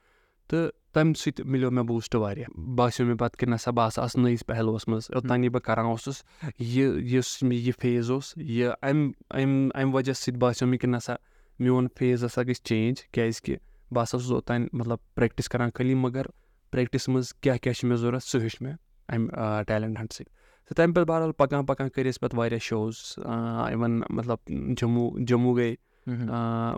تہٕ 0.49 0.69
تَمہِ 0.93 1.15
سۭتۍ 1.17 1.45
مِلیو 1.45 1.71
مےٚ 1.71 1.85
بوٗسٹ 1.87 2.15
واریاہ. 2.15 2.49
باسیو 2.75 3.05
مےٚ 3.05 3.17
پَتہٕ 3.17 3.39
کہِ 3.39 3.49
نہ 3.49 3.55
سا 3.63 3.71
بہٕ 3.71 3.87
ہسا 3.87 4.01
آسہٕ 4.03 4.21
نٔیِس 4.21 4.45
پہلوٗوَس 4.45 4.87
منٛز. 4.87 5.05
اوٚتام 5.13 5.43
یہِ 5.43 5.51
بہٕ 5.51 5.61
کَران 5.65 5.85
اوسُس 5.85 6.23
یہِ 6.59 7.13
یُس 7.13 7.43
مےٚ 7.43 7.59
یہِ 7.59 7.73
فیز 7.81 8.11
اوس 8.11 8.33
یہِ 8.37 8.69
اَمہِ 8.81 9.11
اَمہِ 9.29 9.69
اَمہِ 9.73 9.93
وجہ 9.93 10.13
سۭتۍ 10.13 10.37
باسیو 10.39 10.67
مےٚ 10.67 10.79
کہِ 10.79 10.89
نہ 10.89 10.97
سا 11.05 11.15
میون 11.59 11.87
فیز 11.97 12.25
ہَسا 12.25 12.41
گژھِ 12.43 12.61
چینٛج 12.63 13.01
کیٛازِکہِ 13.11 13.55
بہٕ 13.91 14.03
ہَسا 14.03 14.17
اوسُس 14.17 14.31
اوٚتام 14.31 14.67
مطلب 14.73 14.97
پرٛٮ۪کٹِس 15.15 15.49
کَران 15.49 15.69
خٲلی 15.73 15.93
مگر 15.93 16.25
پرٛٮ۪کٹِس 16.71 17.09
منٛز 17.09 17.33
کیٛاہ 17.33 17.57
کیٛاہ 17.57 17.73
چھِ 17.73 17.87
مےٚ 17.87 17.97
ضوٚرَتھ 17.97 18.23
سُہ 18.23 18.37
ہیوٚچھ 18.39 18.61
مےٚ 18.61 18.75
اَمہِ 19.07 19.29
ٹیلٮ۪نٛٹ 19.67 19.97
ہَنٛٹ 19.97 20.13
سۭتۍ. 20.13 20.42
تہٕ 20.67 20.75
تَمہِ 20.77 20.95
پَتہٕ 20.95 21.05
بہرحال 21.07 21.31
پَکان 21.31 21.65
پَکان 21.65 21.89
کٔرۍ 21.89 22.07
اَسہِ 22.07 22.19
پَتہٕ 22.21 22.39
واریاہ 22.39 22.59
شوز 22.61 22.95
اِوٕن 23.17 23.99
مطلب 24.09 24.37
جموں 24.79 25.09
جموں 25.27 25.55
گٔے 25.55 25.73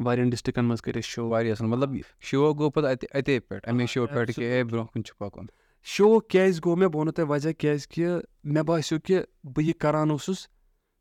واریاہَن 0.05 0.29
ڈِسٹِرٛکَن 0.29 0.65
منٛز 0.65 0.81
کٔرۍ 0.81 0.97
اَسہِ 0.97 1.11
شو۔ 1.13 1.27
واریاہ 1.29 1.51
اَصٕل 1.53 1.67
مطلب 1.71 1.89
شو 2.27 2.53
گوٚو 2.53 2.69
پَتہٕ 2.69 2.91
اَتہِ 2.91 3.07
اَتے 3.17 3.39
پٮ۪ٹھ 3.39 3.69
اَمے 3.69 3.85
شو 3.93 4.05
پٮ۪ٹھ 4.07 4.31
کہِ 4.35 4.43
ہے 4.51 4.63
برونٛہہ 4.63 4.91
کُن 4.93 5.03
چھُ 5.03 5.17
پَکُن۔ 5.19 5.45
شو 5.93 6.19
کیٛازِ 6.19 6.59
گوٚو 6.65 6.75
مےٚ 6.75 6.89
بہٕ 6.89 6.99
وَنو 7.01 7.11
تۄہہِ 7.11 7.29
وجہ 7.29 7.51
کیٛازِکہِ 7.59 8.05
مےٚ 8.43 8.63
باسیو 8.67 8.99
کہِ 9.05 9.19
بہٕ 9.43 9.65
یہِ 9.65 9.73
کَران 9.79 10.11
اوسُس 10.11 10.47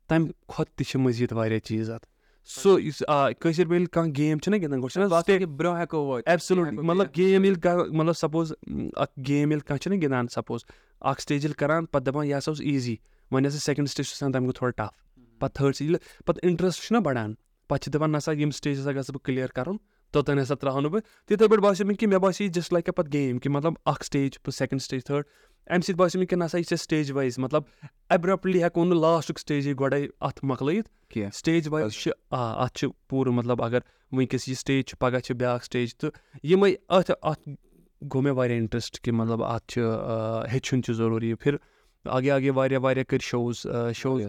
تَمہِ 0.07 0.29
کھۄتہٕ 0.47 0.75
تہِ 0.75 0.85
چھِ 0.85 0.99
مٔزیٖد 1.01 1.31
واریاہ 1.31 1.59
چیٖز 1.59 1.89
اَتھ۔ 1.91 2.05
سُہ 2.53 2.81
یُس 2.81 3.01
کٲشِر 3.39 3.67
پٲٹھۍ 3.67 3.85
کانٛہہ 3.91 4.13
گیم 4.17 4.37
چھِنہ 4.37 4.55
گِنٛدان 4.55 4.81
گۄڈٕ 4.81 4.93
چھِنہ 4.93 5.45
برونٛہہ 5.57 5.81
ہٮ۪کو 5.81 6.05
وٲتِتھ 6.07 6.29
ایبسلوٗٹلی 6.29 6.81
مطلب 6.87 7.07
گیم 7.17 7.43
ییٚلہِ 7.43 7.61
کانٛہہ 7.61 7.95
مطلب 7.97 8.17
سپوز 8.17 8.51
اَکھ 8.95 9.11
گیم 9.27 9.51
ییٚلہِ 9.51 9.67
کانٛہہ 9.67 9.81
چھِنہ 9.81 9.95
گِنٛدان 10.01 10.27
سپوز 10.35 10.65
اَکھ 11.01 11.21
سٹیج 11.21 11.43
ییٚلہِ 11.43 11.57
کَران 11.59 11.85
پَتہٕ 11.85 12.05
دَپان 12.05 12.25
یہِ 12.27 12.37
ہسا 12.37 12.51
اوس 12.51 12.61
ایٖزی 12.61 12.95
وۄنۍ 13.31 13.47
ہسا 13.47 13.59
سیٚکَنٛڈ 13.59 13.89
سٹیج 13.89 14.05
چھُ 14.05 14.13
آسان 14.15 14.31
تَمہِ 14.31 14.45
کھۄتہٕ 14.45 14.57
تھوڑا 14.57 14.71
ٹَف 14.77 15.39
پَتہٕ 15.39 15.55
تھٲڈ 15.55 15.75
سٹیج 15.75 15.87
ییٚلہِ 15.87 16.25
پَتہٕ 16.25 16.49
اِنٹرٛسٹ 16.49 16.83
چھُنہ 16.83 16.99
بَڑان۔ 17.05 17.33
پَتہٕ 17.67 17.83
چھِ 17.83 17.93
دَپان 17.93 18.11
نہ 18.11 18.17
سا 18.25 18.31
یِم 18.31 18.51
سٹیج 18.51 18.79
ہسا 18.79 18.91
گژھٕ 18.91 19.13
بہٕ 19.13 19.23
کٕلیَر 19.23 19.47
کَرُن۔ 19.55 19.77
توٚتانۍ 20.15 20.41
ہسا 20.41 20.55
ترٛاوَو 20.55 20.81
نہٕ 20.81 20.91
بہٕ۔ 20.91 21.01
تِتھَے 21.27 21.47
پٲٹھۍ 21.47 21.63
باسیو 21.63 21.85
مےٚ 21.87 21.97
کہِ 21.99 22.09
مےٚ 22.09 22.19
باسے 22.19 22.47
جَسٹ 22.47 22.73
لایک 22.73 22.87
اےٚ 22.87 22.95
پَتہٕ 22.95 23.13
گیم 23.13 23.37
کہِ 23.39 23.51
مطلب 23.51 23.73
اَکھ 23.85 24.05
سٹیج 24.05 24.31
پَتہٕ 24.41 24.57
سیٚکَنٛڈ 24.57 24.81
سٹیج 24.81 25.03
تھٲڈ 25.05 25.23
اَمہِ 25.67 25.83
سۭتۍ 25.83 25.97
باسیو 25.97 26.19
مےٚ 26.19 26.27
کہِ 26.29 26.37
نہ 26.39 26.43
سا 26.51 26.57
یہِ 26.57 26.65
چھےٚ 26.65 26.83
سٹیج 26.83 27.11
وایز 27.11 27.39
مطلب 27.39 27.63
اٮ۪برَپٹلی 28.09 28.63
ہٮ۪کو 28.63 28.83
نہٕ 28.85 28.99
لاسٹُک 29.01 29.39
سٹیجٕے 29.39 29.73
گۄڈَے 29.79 30.07
اَتھ 30.19 30.45
مۄکلٲیِتھ۔ 30.45 30.89
کینٛہہ 31.09 31.29
سٹیج 31.33 31.67
وایز 31.71 31.93
چھِ 31.93 32.11
آ 32.31 32.63
اَتھ 32.63 32.77
چھِ 32.77 32.87
پوٗرٕ 33.09 33.33
مطلب 33.33 33.61
اگر 33.63 33.79
وٕنۍکٮ۪س 34.11 34.47
یہِ 34.47 34.57
سٹیج 34.57 34.85
چھُ 34.85 34.97
پَگاہ 34.99 35.19
چھِ 35.19 35.35
بیٛاکھ 35.35 35.65
سٹیج 35.65 35.95
تہٕ 35.95 36.11
یِمَے 36.43 36.73
اَتھ 36.89 37.11
اَتھ 37.21 37.49
گوٚو 38.13 38.21
مےٚ 38.21 38.35
واریاہ 38.35 38.57
اِنٹرٛسٹ 38.57 38.99
کہِ 39.03 39.13
مطلب 39.13 39.43
اَتھ 39.43 39.67
چھُ 39.67 39.81
ہیٚچھُن 40.51 40.83
چھُ 40.83 40.93
ضروٗری۔ 40.93 41.33
پھر 41.33 41.55
آگے 42.05 42.31
آگے 42.31 42.49
واریاہ 42.49 42.79
واریاہ 42.79 43.03
کٔرۍ 43.03 43.25
شوز 43.29 43.65
شوز 43.95 44.21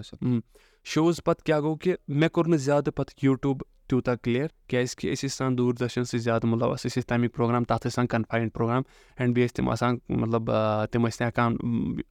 شوز 0.95 1.21
پَتہٕ 1.25 1.45
کیٛاہ 1.45 1.61
گوٚو 1.61 1.77
کہِ 1.77 1.95
مےٚ 2.09 2.29
کوٚر 2.29 2.49
نہٕ 2.49 2.59
زیادٕ 2.59 2.93
پَتہٕ 2.97 3.15
یوٗٹیوٗب 3.23 3.63
تیوٗتاہ 3.89 4.15
کٕلیر، 4.15 4.47
کیٛازِکہِ 4.67 5.13
أسۍ 5.13 5.15
ٲسۍ 5.15 5.27
آسان 5.27 5.59
دوٗردَرشَن 5.59 6.05
سۭتۍ 6.05 6.19
زیادٕ 6.19 6.49
مُلوَث 6.49 6.87
أسۍ 6.87 6.89
ٲسۍ 6.89 7.09
تَمِکۍ 7.09 7.33
پرٛوگرام، 7.35 7.65
تَتھ 7.65 7.87
ٲسۍ 7.87 7.93
آسان 7.93 8.07
کَنفاینڈ 8.07 8.53
پرٛوگرام 8.53 8.83
اینڈ 9.17 9.35
بیٚیہِ 9.35 9.49
ٲسۍ 9.49 9.57
تِم 9.57 9.69
آسان 9.69 9.99
مطلب 10.09 10.51
تِم 10.93 11.07
ٲسۍ 11.07 11.17
نہٕ 11.21 11.29
ہٮ۪کان 11.29 11.57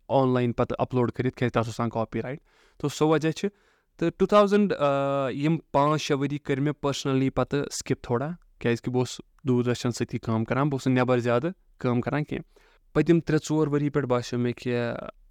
آنلاین 0.08 0.52
پَتہٕ 0.54 0.76
اَپلوڈ 0.80 1.12
کٔرِتھ 1.12 1.36
کیٛازِ 1.36 1.52
تَتھ 1.54 1.58
اوس 1.58 1.70
آسان 1.70 1.90
کاپی 1.90 2.22
رایٹ 2.22 2.40
تو 2.78 2.90
سُہ 2.90 3.08
وجہ 3.10 3.32
چھِ، 3.32 3.50
تہٕ 3.98 4.10
ٹوٗ 4.18 4.28
تھاوزَنٛڈ 4.28 4.74
یِم 5.34 5.58
پانٛژھ 5.72 6.02
شےٚ 6.02 6.18
ؤری 6.18 6.38
کٔرۍ 6.38 6.62
مےٚ 6.64 6.74
پٔرسٕنٔلی 6.82 7.30
پَتہٕ 7.30 7.64
سِکِپ 7.72 8.04
تھوڑا، 8.04 8.30
کیٛازِکہِ 8.60 8.94
بہٕ 8.94 9.00
اوسُس 9.02 9.22
دوٗردَرشَن 9.48 9.92
سۭتی 9.92 10.18
کٲم 10.18 10.46
کَران، 10.46 10.70
بہٕ 10.70 10.74
اوسُس 10.74 10.88
نہٕ 10.88 10.96
نٮ۪بَر 10.96 11.20
زیادٕ 11.20 11.52
کٲم 11.80 12.02
کَران 12.02 12.24
کینٛہہ. 12.24 12.94
پٔتِم 12.94 13.20
ترٛےٚ 13.20 13.46
ژور 13.50 13.68
ؤری 13.68 13.90
پٮ۪ٹھ 13.90 14.08
باسیو 14.08 14.40
مےٚ 14.40 14.54
کہِ 14.54 14.74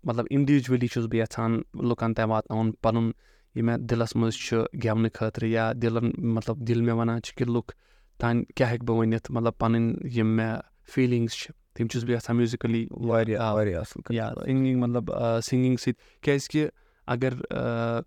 مطلب 0.04 0.26
اِنڈِوِجؤلی 0.30 0.86
چھُس 0.86 1.04
بہٕ 1.04 1.20
یَژھان 1.20 1.60
لُکَن 1.88 2.14
تام 2.14 2.30
واتناوُن 2.30 2.72
پَنُن 2.72 3.10
یہِ 3.54 3.62
مےٚ 3.64 3.78
دِلَس 3.78 4.16
منٛز 4.16 4.34
چھُ 4.34 4.56
گٮ۪ونہٕ 4.84 5.10
خٲطرٕ 5.14 5.48
یا 5.48 5.72
دِلَن 5.82 6.10
مطلب 6.36 6.56
دِل 6.68 6.80
مےٚ 6.80 6.94
وَنان 6.94 7.22
چھِ 7.22 7.34
کہِ 7.36 7.46
لُکھ 7.54 7.72
تانۍ 8.18 8.42
کیٛاہ 8.56 8.70
ہٮ۪کہٕ 8.72 8.86
بہٕ 8.86 8.96
ؤنِتھ؟ 8.98 9.30
مطلب 9.30 9.52
پَنٕنۍ 9.58 9.96
یِم 10.16 10.36
مےٚ 10.36 10.58
فیٖلِنٛگٕس 10.92 11.36
چھِ 11.38 11.52
تِم 11.74 11.86
چھُس 11.86 12.04
بہٕ 12.04 12.14
یَژھان 12.14 12.36
میوٗزِکٔلی 12.36 12.86
واریاہ 12.90 13.52
واریاہ 13.54 13.80
اَصٕل 13.80 14.14
یا 14.14 14.30
سِنٛگِنٛگ 14.46 14.78
مطلب 14.78 15.04
سِنٛگِنٛگ 15.42 15.76
سۭتۍ 15.76 16.22
کیٛازِکہِ 16.22 16.66
اگر 17.06 17.32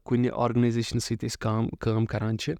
کُنہِ 0.03 0.29
آرگنایزیشنہِ 0.33 1.01
سۭتۍ 1.01 1.27
أسۍ 1.27 1.37
کٲم 1.39 1.67
کٲم 1.79 2.05
کَران 2.05 2.37
چھِ 2.37 2.53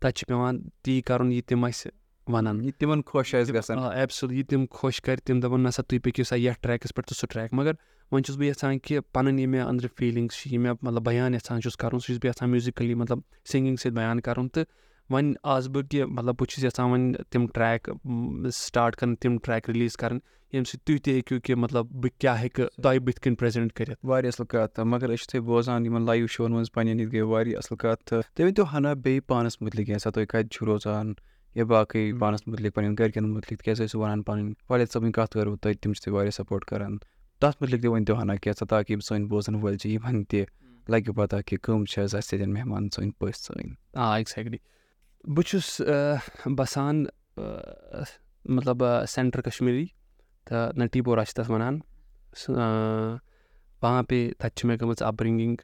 تَتہِ 0.00 0.14
چھِ 0.14 0.26
پٮ۪وان 0.26 0.58
تی 0.82 1.00
کَرُن 1.00 1.32
یہِ 1.32 1.42
تِم 1.46 1.64
اَسہِ 1.64 1.90
وَنان 2.28 2.64
یہِ 2.64 2.72
تِمن 2.78 3.00
خۄش 3.06 3.34
آسہِ 3.34 3.54
گژھان۔ 3.54 3.78
آ 3.78 3.88
ایپسُل 3.90 4.32
یہِ 4.32 4.46
تِم 4.48 4.64
خۄش 4.70 5.00
کَرِ 5.02 5.18
تِم 5.24 5.40
دَپَن 5.40 5.60
نہ 5.60 5.68
سا 5.68 5.82
تُہۍ 5.82 6.00
پٔکِو 6.04 6.24
سا 6.24 6.36
یَتھ 6.36 6.60
ٹرٛیکَس 6.62 6.94
پٮ۪ٹھ 6.94 7.08
تہٕ 7.08 7.18
سُہ 7.20 7.26
ٹرٛیک۔ 7.30 7.54
مگر 7.54 7.72
وۄنۍ 8.12 8.22
چھُس 8.22 8.36
بہٕ 8.36 8.48
یَژھان 8.48 8.78
کہِ 8.78 8.98
پَنٕنۍ 9.12 9.38
یہِ 9.38 9.46
مےٚ 9.48 9.66
أنٛدرٕ 9.68 9.88
فیٖلِنٛگٕس 9.96 10.36
چھِ 10.38 10.52
یہِ 10.52 10.60
مےٚ 10.60 10.74
مطلب 10.82 11.02
بیان 11.06 11.34
یَژھان 11.34 11.60
چھُس 11.60 11.76
کَرُن 11.76 11.98
سُہ 11.98 12.06
چھُس 12.06 12.18
بہٕ 12.22 12.30
یَژھان 12.30 12.50
میوٗزِکٔلی 12.50 12.94
مطلب 12.94 13.18
سِنٛگِنٛگ 13.50 13.76
سۭتۍ 13.76 13.96
بیان 13.96 14.20
کَرُن۔ 14.20 14.48
تہٕ 14.48 14.64
وۄنۍ 15.10 15.32
آسہٕ 15.42 15.70
بہٕ 15.72 15.82
کہِ 15.90 16.02
مطلب 16.02 16.34
بہٕ 16.38 16.46
چھُس 16.50 16.64
یَژھان 16.64 16.90
وۄنۍ 16.90 17.12
تِم 17.30 17.46
ٹرٛیک 17.46 17.90
سٹاٹ 18.54 18.96
کَرٕنۍ 18.96 19.16
تِم 19.20 19.38
ٹرٛیک 19.38 19.70
رِلیٖز 19.70 19.96
کَرٕنۍ۔ 19.96 20.20
ییٚمہِ 20.52 20.66
سۭتۍ 20.66 20.84
تُہۍ 20.84 20.98
تہِ 21.04 21.14
ہیٚکِو 21.14 21.40
کہِ 21.44 21.56
مطلب 21.56 21.86
بہٕ 21.86 22.18
کیٛاہ 22.18 22.40
ہیٚکہٕ 22.40 22.66
تۄہہِ 22.82 22.98
بٕتھِ 22.98 23.20
کَنۍ 23.20 23.36
پرٛٮ۪زٮ۪نٛٹ 23.38 23.72
کٔرِتھ۔ 23.72 24.04
واریاہ 24.04 24.28
اَصٕل 24.28 24.46
کَتھ۔ 24.46 24.80
مگر 24.80 25.08
أسۍ 25.08 25.16
چھِ 25.16 25.26
تۄہہِ 25.30 25.44
بوزان 25.44 25.86
یِمن 25.86 26.02
لایِو 26.06 26.26
شووَن 26.26 26.52
منٛز 26.52 26.72
پنٕنٮ۪ن 26.72 27.00
ییٚتہِ 27.00 27.12
گٔے 27.12 27.22
واریاہ 27.22 27.58
اَصٕل 27.58 27.76
کَتھ۔ 27.76 28.04
تہٕ 28.04 28.22
تُہۍ 28.34 28.46
ؤنۍتو 28.46 28.64
ہنا 28.72 28.92
بیٚیہِ 28.92 29.20
پانَس 29.26 29.62
مُتعلِق 29.62 29.86
کینٛژھا 29.86 30.10
تُہۍ 30.10 30.26
کَتہِ 30.26 30.48
چھُو 30.50 30.66
روزان؟ 30.66 31.12
یا 31.54 31.64
باقٕے 31.64 32.12
پانَس 32.20 32.46
مُتعلِق 32.46 32.74
پنٕنٮ۪ن 32.74 32.94
گرِکٮ۪ن 32.98 33.28
مُتعلِق 33.32 33.58
تِکیٛازِ 33.58 33.82
ٲسِو 33.84 34.00
وَنان 34.00 34.22
پَنٕنۍ 34.22 34.52
والد 34.70 34.86
صٲبٕنۍ 34.92 35.12
کَتھ 35.16 35.34
کَرو 35.34 35.56
تۄہہِ 35.56 35.76
تِم 35.82 35.92
چھِ 35.92 36.02
تۄہہِ 36.02 36.14
واریاہ 36.16 36.36
سَپوٹ 36.36 36.64
کَران۔ 36.64 36.96
تَتھ 37.40 37.56
مُتعلِق 37.60 37.82
تہِ 37.82 37.90
ؤنۍتو 37.90 38.20
ہنا 38.22 38.36
کینٛژھا 38.42 38.66
تاکہِ 38.70 38.90
یِم 38.92 39.00
سٲنۍ 39.00 39.28
بوزَن 39.28 39.54
وٲلۍ 39.62 39.76
چھِ 39.80 39.90
یِمَن 39.90 40.24
تہِ 40.24 40.44
لَگہِ 40.88 41.14
پَتہ 41.16 41.36
کہِ 41.46 41.58
کٕم 41.62 41.84
چھِ 41.90 42.02
حظ 42.04 42.14
اَسہِ 42.14 42.34
ییٚتٮ۪ن 42.34 42.52
مہمان 42.54 42.88
سٲنۍ 42.94 43.10
پٔژھۍ 43.18 43.40
سٲنۍ۔ 43.44 43.74
آ 43.94 44.14
ایٚگزیکٹلی 44.16 44.58
بہٕ 45.34 45.44
چھُس 45.48 45.80
بَسان 46.58 47.04
مطلب 48.54 48.84
سٮ۪نٹَر 49.08 49.40
کَشمیٖری 49.40 49.86
تہٕ 50.44 50.72
نٔٹی 50.78 51.00
پورہ 51.06 51.24
چھِ 51.26 51.34
تَتھ 51.34 51.50
وَنان۔ 51.50 51.78
وہاں 53.82 54.02
پے 54.08 54.18
تَتہِ 54.38 54.50
چھِ 54.56 54.66
مےٚ 54.66 54.76
گٔمٕژ 54.80 55.02
اَپبرِنٛگِنٛگ 55.02 55.56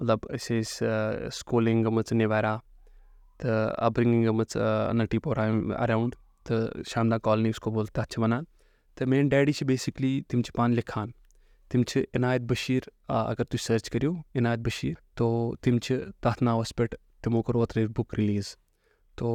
مطلب 0.00 0.18
أسۍ 0.34 0.60
ٲسۍ 0.60 1.28
سکوٗلِنٛگ 1.32 1.84
گٔمٕژ 1.84 2.12
نِویرا 2.12 2.56
تہٕ 3.38 3.72
اَپبرِنٛگِنٛگ 3.86 4.26
گٔمٕژ 4.26 4.56
نٔٹی 4.98 5.18
پورہ 5.24 5.38
اَراوُنٛڈ 5.82 6.14
تہٕ 6.44 6.82
شاندا 6.90 7.18
کالنی 7.26 7.48
یُس 7.48 7.60
قبوٗل 7.60 7.86
تَتھ 7.86 8.10
چھِ 8.12 8.22
وَنان 8.22 8.44
تہٕ 8.94 9.06
میٛٲنۍ 9.08 9.28
ڈیڈی 9.30 9.52
چھِ 9.52 9.66
بیسِکلی 9.66 10.20
تِم 10.28 10.42
چھِ 10.42 10.52
پانہٕ 10.56 10.74
لیکھان 10.76 11.10
تِم 11.70 11.82
چھِ 11.88 12.02
عنایت 12.16 12.42
بٔشیٖر 12.50 12.88
اگر 13.08 13.44
تُہۍ 13.44 13.62
سٔرٕچ 13.66 13.90
کٔرِو 13.90 14.12
عنایت 14.38 14.58
بٔشیٖر، 14.66 14.94
تو 15.16 15.54
تِم 15.62 15.78
چھِ 15.84 15.96
تَتھ 16.22 16.42
ناوَس 16.42 16.74
پٮ۪ٹھ 16.76 16.94
تِمو 17.22 17.42
کوٚر 17.42 17.56
اوترَے 17.60 17.86
بُک 17.96 18.14
رِلیٖز 18.18 18.54
تو 19.18 19.28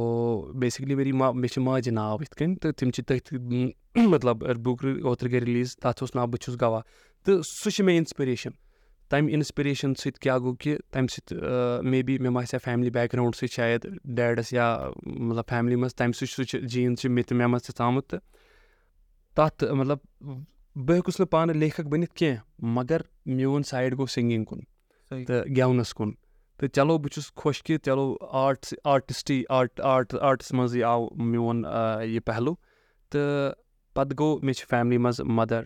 بیسِکلی 0.60 0.94
میری 0.94 1.12
ما 1.12 1.30
مےٚ 1.30 1.50
چھِ 1.52 1.62
ماجہِ 1.62 1.92
ناو 1.92 2.16
یِتھ 2.20 2.34
کٔنۍ 2.36 2.56
تہٕ 2.62 2.72
تِم 2.78 2.90
چھِ 2.90 3.04
تٔتھۍ 3.04 3.70
مطلب 4.12 4.36
بُک 4.64 4.84
اوترٕ 5.04 5.30
گٔے 5.30 5.40
رِلیٖز 5.40 5.76
تَتھ 5.76 6.02
اوس 6.02 6.14
ناو 6.14 6.26
بہٕ 6.26 6.40
چھُس 6.42 6.60
گواہ 6.60 6.80
تہٕ 7.24 7.42
سُہ 7.46 7.70
چھِ 7.70 7.84
مےٚ 7.84 7.96
اِنسپِریشَن 7.96 8.50
تَمہِ 9.10 9.32
اِنسپِریشَن 9.34 9.94
سۭتۍ 9.94 10.20
کیٛاہ 10.20 10.38
گوٚو 10.38 10.54
کہِ 10.60 10.76
تَمہِ 10.90 11.10
سۭتۍ 11.10 11.82
مے 11.90 12.02
بی 12.02 12.18
مےٚ 12.18 12.32
باسیٛو 12.32 12.58
فیملی 12.64 12.90
بیک 12.90 13.12
گرٛاوُنٛڈ 13.12 13.34
سۭتۍ 13.34 13.54
شاید 13.54 13.86
ڈیڈَس 14.16 14.52
یا 14.52 14.66
مطلب 15.04 15.44
فیملی 15.48 15.76
منٛز 15.76 15.94
تَمہِ 15.94 16.14
سۭتۍ 16.14 16.34
سُہ 16.34 16.44
چھِ 16.44 16.60
جیٖن 16.68 16.96
چھِ 16.96 17.10
مےٚ 17.10 17.24
تہِ 17.28 17.36
مےٚ 17.36 17.48
منٛز 17.48 17.62
تہِ 17.62 17.74
ژامُت 17.78 18.08
تہٕ 18.08 18.20
تَتھ 19.34 19.64
مطلب 19.72 19.98
بہٕ 20.20 20.94
ہیوٚکُس 20.94 21.20
نہٕ 21.20 21.30
پانہٕ 21.30 21.56
لیکھَکھ 21.56 21.88
بٔنِتھ 21.88 22.14
کینٛہہ 22.14 22.66
مگر 22.76 23.00
میون 23.26 23.62
سایڈ 23.62 23.96
گوٚو 23.98 24.06
سِنٛگِنٛگ 24.06 24.44
کُن 24.44 24.60
تہٕ 25.26 25.44
گٮ۪ونَس 25.56 25.94
کُن 25.94 26.12
تہٕ 26.58 26.68
چلو 26.74 26.98
بہٕ 26.98 27.12
چھُس 27.12 27.32
خۄش 27.34 27.62
کہِ 27.62 27.78
چلو 27.84 28.16
آرٹٕس 28.20 28.74
آٹِسٹٕے 28.84 29.42
آرٹ 29.48 29.80
آرٹ 29.80 30.14
آرٹَس 30.20 30.52
منٛزٕے 30.52 30.82
آو 30.84 31.06
میون 31.30 31.64
یہِ 32.04 32.20
پہلوٗ 32.26 32.54
تہٕ 33.10 33.52
پَتہٕ 33.94 34.16
گوٚو 34.18 34.38
مےٚ 34.42 34.54
چھِ 34.54 34.66
فیملی 34.70 34.98
منٛز 34.98 35.20
مَدَر 35.38 35.62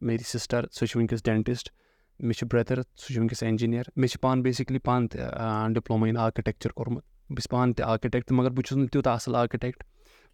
میری 0.00 0.24
سِسٹَر 0.26 0.64
سُہ 0.72 0.86
چھِ 0.86 0.96
وٕنۍکٮ۪س 0.96 1.22
ڈٮ۪نٹِسٹ 1.24 1.70
مےٚ 2.20 2.36
چھِ 2.38 2.46
برٛٮ۪دَر 2.50 2.80
سُہ 2.82 3.06
چھِ 3.12 3.18
وٕنۍکٮ۪س 3.18 3.42
اِنجیٖنِیَر 3.42 3.84
مےٚ 3.96 4.08
چھِ 4.10 4.20
پانہٕ 4.20 4.42
بیسِکلی 4.44 4.78
پانہٕ 4.88 5.08
تہِ 5.10 5.74
ڈِپلوما 5.74 6.06
اِن 6.06 6.16
آرکِٹٮ۪کچَر 6.16 6.70
کوٚرمُت. 6.70 7.04
بہٕ 7.28 7.36
چھُس 7.36 7.48
پانہٕ 7.50 7.74
تہِ 7.76 7.84
آرکِٹٮ۪کٹ 7.84 8.32
مگر 8.32 8.50
بہٕ 8.50 8.64
چھُس 8.66 8.76
نہٕ 8.78 8.88
تیوٗتاہ 8.92 9.14
اَصٕل 9.14 9.34
آرکِٹٮ۪کٹ 9.36 9.82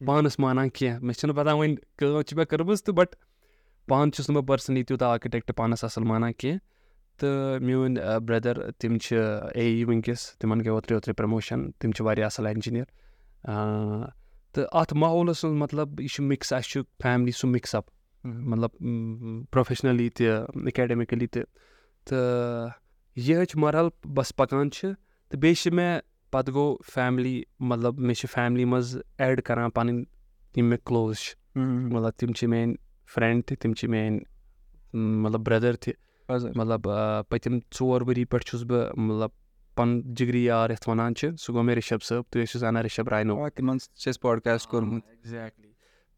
پانَس 0.07 0.39
مانان 0.39 0.69
کینٛہہ 0.71 0.99
مےٚ 1.05 1.17
چھِنہٕ 1.19 1.37
پَتہ 1.37 1.55
وۄنۍ 1.55 1.75
کٲم 1.99 2.23
چھِ 2.23 2.37
مےٚ 2.37 2.47
کٔرمٕژ 2.51 2.83
تہٕ 2.83 2.95
بَٹ 2.95 3.15
پانہٕ 3.89 4.11
چھُس 4.15 4.29
نہٕ 4.31 4.37
بہٕ 4.37 4.47
پٔرسٕنٔلی 4.49 4.83
تیوٗتاہ 4.85 5.11
آرکِٹٮ۪کٹ 5.13 5.57
پانَس 5.57 5.85
اَصٕل 5.85 6.05
مانان 6.05 6.33
کینٛہہ. 6.33 6.59
تہٕ 7.19 7.61
میٲنۍ 7.61 8.21
برٛٮ۪دَر 8.27 8.71
تِم 8.79 8.99
چھِ 8.99 9.17
اے 9.17 9.63
ای 9.63 9.85
وٕنۍکٮ۪س 9.85 10.39
تِمَن 10.39 10.61
گٔے 10.61 10.71
اوترٕ 10.71 10.95
اوترٕ 10.95 11.15
پرٛموشَن 11.17 11.71
تِم 11.79 11.93
چھِ 11.93 12.05
واریاہ 12.07 12.27
اَصٕل 12.27 12.47
اِنجیٖنِیَر 12.47 12.85
تہٕ 14.53 14.67
اَتھ 14.81 14.95
ماحولَس 14.95 15.45
منٛز 15.45 15.57
مطلب 15.63 16.01
یہِ 16.01 16.09
چھُ 16.15 16.25
مِکٕس 16.25 16.53
اَسہِ 16.53 16.71
چھُ 16.71 16.83
فیملی 17.03 17.31
سُہ 17.39 17.49
مِکٕس 17.49 17.75
اَپ 17.75 17.91
مطلب 18.25 18.71
پرٛوفیشنٔلی 19.51 20.09
تہِ 20.09 20.27
اٮ۪کیڈمِکٔلی 20.27 21.27
تہِ. 21.27 21.43
تہٕ 22.05 22.71
یِہٕے 23.17 23.45
چھِ 23.45 23.59
مَرحل 23.61 23.89
بَس 24.15 24.37
پَکان 24.37 24.71
چھِ 24.71 24.89
تہٕ 25.29 25.41
بیٚیہِ 25.41 25.57
چھِ 25.57 25.73
مےٚ 25.73 25.99
پَتہٕ 26.31 26.55
گوٚو 26.55 26.77
فیملی 26.95 27.43
مطلب 27.61 27.99
مےٚ 27.99 28.15
چھِ 28.15 28.29
فیملی 28.33 28.65
منٛز 28.65 28.97
ایڈ 29.19 29.43
کَران 29.43 29.71
پَنٕنۍ 29.71 30.05
یِم 30.57 30.67
مےٚ 30.69 30.79
کٕلوز 30.85 31.17
چھِ۔ 31.19 31.37
مطلب 31.93 32.11
تِم 32.11 32.33
چھِ 32.33 32.49
میٛٲنۍ 32.49 32.75
فرٛٮ۪نٛڈ 33.15 33.45
تہِ 33.47 33.57
تِم 33.61 33.73
چھِ 33.75 33.89
میٛٲنۍ 33.89 34.21
مطلب 34.95 35.41
برٛٮ۪دَر 35.47 35.75
تہِ۔ 35.75 35.93
مطلب 36.29 36.81
پٔتِم 37.29 37.59
ژور 37.79 38.01
ؤری 38.01 38.25
پٮ۪ٹھ 38.25 38.45
چھُس 38.45 38.63
بہٕ 38.69 38.97
مطلب 38.97 39.31
پَنُن 39.77 40.15
جِگری 40.15 40.45
یار 40.45 40.71
یَتھ 40.71 40.89
وَنان 40.89 41.15
چھِ 41.15 41.29
سُہ 41.41 41.53
گوٚو 41.53 41.65
مےٚ 41.65 41.77
رِشَب 41.77 42.03
صٲب 42.03 42.23
تُہۍ 42.31 42.43
ٲسِو 42.43 42.59
زانان 42.59 42.85
رِشَب 42.85 43.09
راینو 43.09 43.49
تِمن 43.55 43.79
سۭتۍ 43.79 43.97
چھِ 44.01 44.09
اَسہِ 44.09 44.21
پاڈکاسٹ 44.23 44.69
کوٚرمُت۔ 44.71 45.03
ایٚگزیکٹلی 45.09 45.73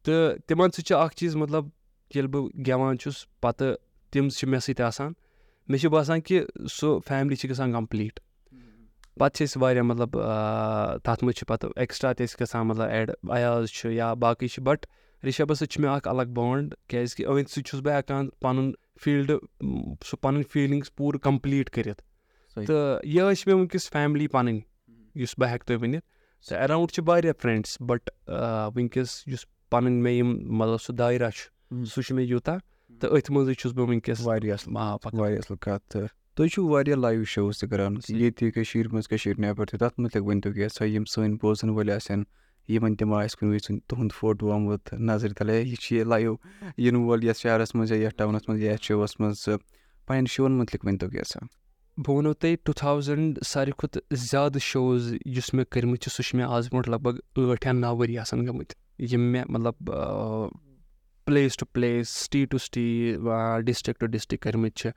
تہٕ 0.04 0.36
تِمَن 0.46 0.70
سۭتۍ 0.70 0.84
چھُ 0.86 0.94
اَکھ 0.96 1.16
چیٖز 1.16 1.36
مطلب 1.36 1.64
ییٚلہِ 2.14 2.30
بہٕ 2.32 2.48
گٮ۪وان 2.66 2.98
چھُس 2.98 3.16
پَتہٕ 3.40 3.74
تِم 4.10 4.28
چھِ 4.28 4.48
مےٚ 4.48 4.60
سۭتۍ 4.60 4.84
آسان۔ 4.86 5.12
مےٚ 5.68 5.80
چھُ 5.80 5.88
باسان 5.90 6.20
کہِ 6.20 6.40
سُہ 6.72 6.98
فیملی 7.06 7.36
چھِ 7.36 7.50
گژھان 7.50 7.72
کَمپٕلیٖٹ۔ 7.72 8.20
پَتہٕ 9.18 9.34
چھِ 9.36 9.44
أسۍ 9.48 9.62
واریاہ 9.62 9.82
مطلب 9.82 10.10
تَتھ 11.04 11.24
منٛز 11.24 11.34
چھِ 11.36 11.46
پَتہٕ 11.48 11.70
ایٚکٕسٹرٛا 11.76 12.12
تہِ 12.12 12.26
أسۍ 12.26 12.40
گژھان 12.40 12.66
مطلب 12.66 12.88
ایڈ 12.88 13.10
اَیاز 13.36 13.70
چھُ 13.76 13.92
یا 13.92 14.12
باقٕے 14.22 14.48
چھِ۔ 14.48 14.62
بَٹ 14.66 14.86
رِشَبَس 15.26 15.58
سۭتۍ 15.58 15.70
چھُ 15.72 15.80
مےٚ 15.82 15.94
اَکھ 15.94 16.08
الگ 16.08 16.28
بانٛڈ 16.34 16.74
کیٛازِکہِ 16.88 17.26
أہٕنٛدِ 17.26 17.48
سۭتۍ 17.50 17.62
چھُس 17.66 17.80
بہٕ 17.80 17.94
ہٮ۪کان 17.98 18.28
پَنُن 18.40 18.72
فیٖلڈٕ 19.02 19.38
سُہ 20.06 20.16
پَنٕنۍ 20.22 20.42
فیٖلِنٛگٕس 20.52 20.94
پوٗرٕ 20.96 21.20
کَمپٕلیٖٹ 21.22 21.70
کٔرِتھ۔ 21.70 22.02
تہٕ 22.54 23.00
یِہوٚے 23.04 23.34
چھِ 23.34 23.46
مےٚ 23.46 23.56
وٕنۍکٮ۪س 23.58 23.90
فیملی 23.92 24.26
پَنٕنۍ 24.26 24.60
یُس 25.20 25.34
بہٕ 25.38 25.50
ہٮ۪کہٕ 25.50 25.66
تۄہہِ 25.66 25.82
ؤنِتھ۔ 25.82 26.04
تہٕ 26.48 26.58
اٮ۪راوُنٛڈ 26.60 26.90
چھِ 26.92 27.02
واریاہ 27.06 27.32
فرٛٮ۪نٛڈٕس 27.40 27.76
بَٹ 27.88 28.10
وٕنۍکٮ۪س 28.28 29.22
یُس 29.26 29.46
پَنٕنۍ 29.70 30.02
مےٚ 30.02 30.14
یِم 30.14 30.30
مطلب 30.58 30.80
سُہ 30.80 30.94
دایرا 30.94 31.30
چھُ 31.30 31.84
سُہ 31.92 32.02
چھُ 32.02 32.14
مےٚ 32.14 32.26
یوٗتاہ۔ 32.26 32.58
تہٕ 33.00 33.10
أتھۍ 33.16 33.32
منٛزٕے 33.34 33.54
چھُس 33.60 33.72
بہٕ 33.72 33.86
وٕنۍکٮ۪س 33.88 34.20
واریاہ 34.26 34.54
اَصٕل 34.54 34.76
آ 34.76 34.96
واریاہ 35.18 35.38
اَصٕل 35.38 35.56
کَتھ 35.64 35.84
تہٕ 35.90 36.08
تُہۍ 36.36 36.48
چھِو 36.52 36.68
واریاہ 36.68 36.96
لایِو 36.96 37.24
شوز 37.34 37.58
تہِ 37.58 37.68
کَران 37.70 37.94
ییٚتہِ 38.08 38.52
کٔشیٖرِ 38.54 38.92
منٛز 38.92 39.08
کٔشیٖرِ 39.08 39.38
نٮ۪بر 39.40 39.66
تہِ 39.70 39.78
تَتھ 39.80 40.00
مُتعلِق 40.00 40.26
ؤنۍتو 40.28 40.52
کینٛژھا 40.52 40.84
یِم 40.86 41.04
سٲنۍ 41.12 41.36
بوزَن 41.40 41.70
وٲلۍ 41.70 41.94
آسن 41.96 42.22
یِمَن 42.68 42.96
تِم 42.96 43.12
آسہِ 43.14 43.38
کُنہِ 43.38 43.50
وِزِ 43.54 43.78
تُہُنٛد 43.88 44.12
فوٹوٗ 44.18 44.52
آمُت 44.54 44.94
نظرِ 45.08 45.34
تَل 45.38 45.50
ہے 45.50 45.60
یہِ 45.62 45.76
چھِ 45.82 45.96
یہِ 45.96 46.04
لایِو 46.10 46.34
یِنہٕ 46.84 47.02
وول 47.06 47.24
یَتھ 47.24 47.38
شہرَس 47.42 47.74
منٛز 47.74 47.92
یا 47.92 47.98
یَتھ 47.98 48.16
ٹاونَس 48.18 48.48
منٛز 48.48 48.62
یا 48.62 48.72
یَتھ 48.72 48.84
شووَس 48.84 49.20
منٛز 49.20 49.44
پنٛنٮ۪ن 50.06 50.26
شووَن 50.32 50.52
مُتعلِق 50.58 50.84
ؤنۍتو 50.86 51.08
کینٛژھا 51.10 51.40
بہٕ 51.96 52.14
وَنو 52.16 52.32
تۄہہِ 52.32 52.56
ٹوٗ 52.64 52.74
تھاوزَنٛڈ 52.76 53.38
ساروی 53.46 53.72
کھۄتہٕ 53.78 54.16
زیادٕ 54.30 54.58
شوز 54.62 55.14
یُس 55.36 55.54
مےٚ 55.54 55.64
کٔرمٕتۍ 55.70 56.00
چھِ 56.02 56.10
سُہ 56.14 56.22
چھِ 56.22 56.36
مےٚ 56.36 56.48
آز 56.48 56.68
برونٛٹھ 56.70 56.90
لگ 56.90 57.00
بگ 57.02 57.16
ٲٹھ 57.36 57.66
یا 57.66 57.72
نَو 57.72 57.96
ؤری 57.98 58.18
آسان 58.18 58.46
گٔمٕتۍ 58.46 58.74
یِم 59.12 59.20
مےٚ 59.32 59.44
مطلب 59.48 59.90
police 61.26 61.56
to 61.56 61.66
police 61.72 62.08
city 62.08 62.44
to 62.50 62.58
city 62.62 63.16
district 63.66 63.98
to 64.00 64.06
district 64.06 64.42
کٔرمٕتۍ 64.42 64.74
چھِ 64.76 64.90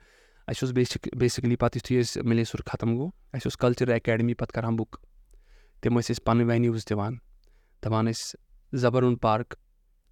اَسہِ 0.46 0.62
اوس 0.62 0.72
بیسِک 0.74 1.08
بیسِکلی 1.20 1.56
پَتہٕ 1.56 1.76
یُتھُے 1.76 2.00
أسۍ 2.00 2.22
مِلے 2.28 2.44
سُر 2.50 2.60
ختم 2.66 2.94
گوٚو 2.96 3.08
اَسہِ 3.32 3.46
اوس 3.46 3.56
کَلچَر 3.62 3.88
اٮ۪کیڈمی 3.88 4.34
پَتہٕ 4.34 4.54
کَران 4.54 4.76
بُک 4.76 4.96
تِم 5.80 5.98
ٲسۍ 5.98 6.10
أسۍ 6.10 6.24
پَنٕنۍ 6.24 6.46
وٮ۪نیوٗز 6.48 6.84
دِوان 6.90 7.14
دَپان 7.84 8.06
ٲسۍ 8.06 8.78
زَبروُن 8.82 9.16
پارک۔ 9.24 9.54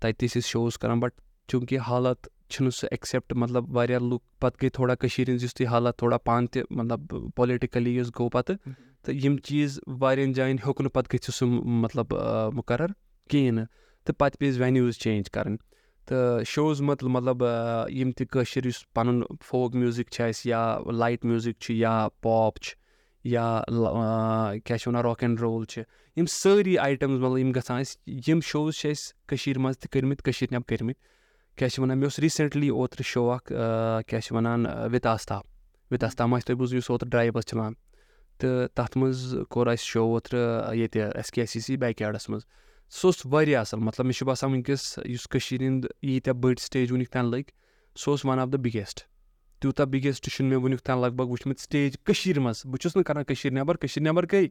تَتہِ 0.01 0.15
تہِ 0.19 0.29
ٲسۍ 0.29 0.41
أسۍ 0.41 0.49
شوز 0.51 0.79
کَران 0.79 1.01
بَٹ 1.01 1.13
چوٗنٛکہِ 1.49 1.79
حالات 1.89 2.27
چھِنہٕ 2.49 2.71
سُہ 2.79 2.89
ایٚکسیٚپٹ 2.91 3.33
مطلب 3.43 3.77
واریاہ 3.77 3.99
لُکھ 4.09 4.25
پَتہٕ 4.41 4.59
گٔے 4.63 4.69
تھوڑا 4.77 4.95
کٔشیٖرِ 4.95 5.29
ہِنٛز 5.31 5.45
یُس 5.45 5.55
تہِ 5.55 5.67
حالات 5.67 5.99
تھوڑا 5.99 6.19
پانہٕ 6.19 6.49
تہِ 6.53 6.63
مطلب 6.71 7.01
پولِٹِکٔلی 7.37 7.97
یُس 7.97 8.11
گوٚو 8.19 8.29
پَتہٕ 8.31 8.57
تہٕ 9.05 9.15
یِم 9.25 9.37
چیٖز 9.47 9.81
واریاہَن 10.01 10.33
جایَن 10.33 10.57
ہیوٚک 10.65 10.81
نہٕ 10.81 10.93
پَتہٕ 10.95 11.15
گٔژھِتھ 11.15 11.37
سُہ 11.37 11.47
مطلب 11.85 12.15
مُقرر۔ 12.55 12.91
کِہیٖنۍ 13.31 13.53
نہٕ 13.53 13.67
تہٕ 14.05 14.15
پَتہٕ 14.19 14.39
پیٚیہِ 14.39 14.55
اَسہِ 14.55 14.63
وٮ۪نیوٗز 14.63 14.99
چینٛج 14.99 15.31
کَرٕنۍ 15.31 15.68
تہٕ 16.09 16.45
شوز 16.47 16.81
مطلب 16.81 17.11
مطلب 17.11 17.43
یِم 17.93 18.11
تہِ 18.17 18.27
کٲشِر 18.33 18.67
یُس 18.67 18.81
پَنُن 18.95 19.23
فوک 19.47 19.75
میوٗزِک 19.75 20.09
چھِ 20.11 20.29
اَسہِ 20.29 20.49
یا 20.51 20.63
لایٹ 21.01 21.25
میوٗزِک 21.25 21.57
چھُ 21.63 21.75
یا 21.75 22.09
پاپ 22.23 22.59
چھُ 22.65 22.77
یا 23.25 23.47
کیٛاہ 24.65 24.77
چھِ 24.79 24.89
وَنان 24.89 25.03
راک 25.05 25.23
اینٛڈ 25.23 25.41
رول 25.41 25.65
چھِ، 25.71 25.83
یِم 26.17 26.27
سٲری 26.27 26.79
آیٹَمٕز 26.79 27.21
مطلب 27.21 27.39
یِم 27.39 27.51
گژھان 27.57 27.81
اَسہِ، 27.81 28.21
یِم 28.29 28.41
شوز 28.51 28.75
چھِ 28.81 28.91
اَسہِ 28.91 29.13
کٔشیٖرِ 29.29 29.59
منٛز 29.63 29.79
تہِ 29.79 29.91
کٔرمٕتۍ 29.93 30.23
کٔشیٖرِ 30.25 30.53
نٮ۪بر 30.53 30.69
کٔرمٕتۍ 30.69 31.01
کیٛاہ 31.57 31.71
چھِ 31.73 31.83
وَنان، 31.83 31.99
مےٚ 31.99 32.07
اوس 32.07 32.19
ریٖسٮ۪نٛٹلی 32.19 32.69
اوترٕ 32.69 33.07
شو 33.07 33.31
اَکھ 33.31 33.53
کیٛاہ 34.09 34.21
چھِ 34.25 34.33
وَنان 34.37 34.67
وِت 34.93 35.07
آستا 35.07 35.39
وِت 35.91 36.05
آستا 36.05 36.27
ما 36.27 36.37
آسہِ 36.37 36.47
تۄہہِ 36.47 36.59
بوٗزمُت 36.59 36.83
یُس 36.83 36.91
اوترٕ 36.91 37.09
ڈرٛایو 37.11 37.33
ٲس 37.33 37.47
چَلان۔ 37.51 37.73
تہٕ 38.39 38.67
تَتھ 38.75 38.99
منٛز 38.99 39.35
کوٚر 39.51 39.67
اَسہِ 39.67 39.87
شو 39.87 40.05
اوترٕ 40.13 40.75
ییٚتہِ 40.75 41.03
ایس 41.15 41.31
کے 41.31 41.47
سی 41.47 41.61
سی 41.61 41.77
بیک 41.77 42.01
یاڈَس 42.01 42.29
منٛز۔ 42.29 42.43
سُہ 42.97 43.09
اوس 43.09 43.17
واریاہ 43.33 43.61
اَصٕل 43.61 43.81
مطلب 43.85 44.07
مےٚ 44.07 44.15
چھُ 44.17 44.27
باسان 44.27 44.51
وٕنکٮ۪س 44.51 44.99
یُس 45.05 45.27
کٔشیٖرِ 45.29 45.63
ہِنٛدۍ 45.67 45.89
ییٖتیاہ 46.03 46.35
بٔڑۍ 46.41 46.63
سٹیج 46.65 46.93
وٕنیُک 46.93 47.09
تام 47.13 47.31
لٔگۍ 47.33 47.51
سُہ 48.01 48.11
اوس 48.11 48.25
وَن 48.25 48.39
آف 48.41 48.49
د 48.53 48.57
بِگیسٹ 48.65 49.01
تیوٗتاہ 49.61 49.87
بِگیسٹ 49.93 50.29
چھُنہٕ 50.33 50.51
مےٚ 50.51 50.61
وٕنیُک 50.63 50.81
تام 50.87 51.05
لگ 51.05 51.13
بگ 51.17 51.29
وٕچھمُت 51.31 51.61
سٹیج 51.61 51.97
کٔشیٖرِ 52.05 52.39
منٛز۔ 52.43 52.61
بہٕ 52.65 52.79
چھُس 52.81 52.97
نہٕ 52.97 53.05
کَران 53.05 53.25
کٔشیٖرِ 53.25 53.55
نٮ۪بر 53.57 53.77
کٔشیٖرِ 53.77 54.07
نٮ۪بر 54.07 54.25
گٔے 54.33 54.47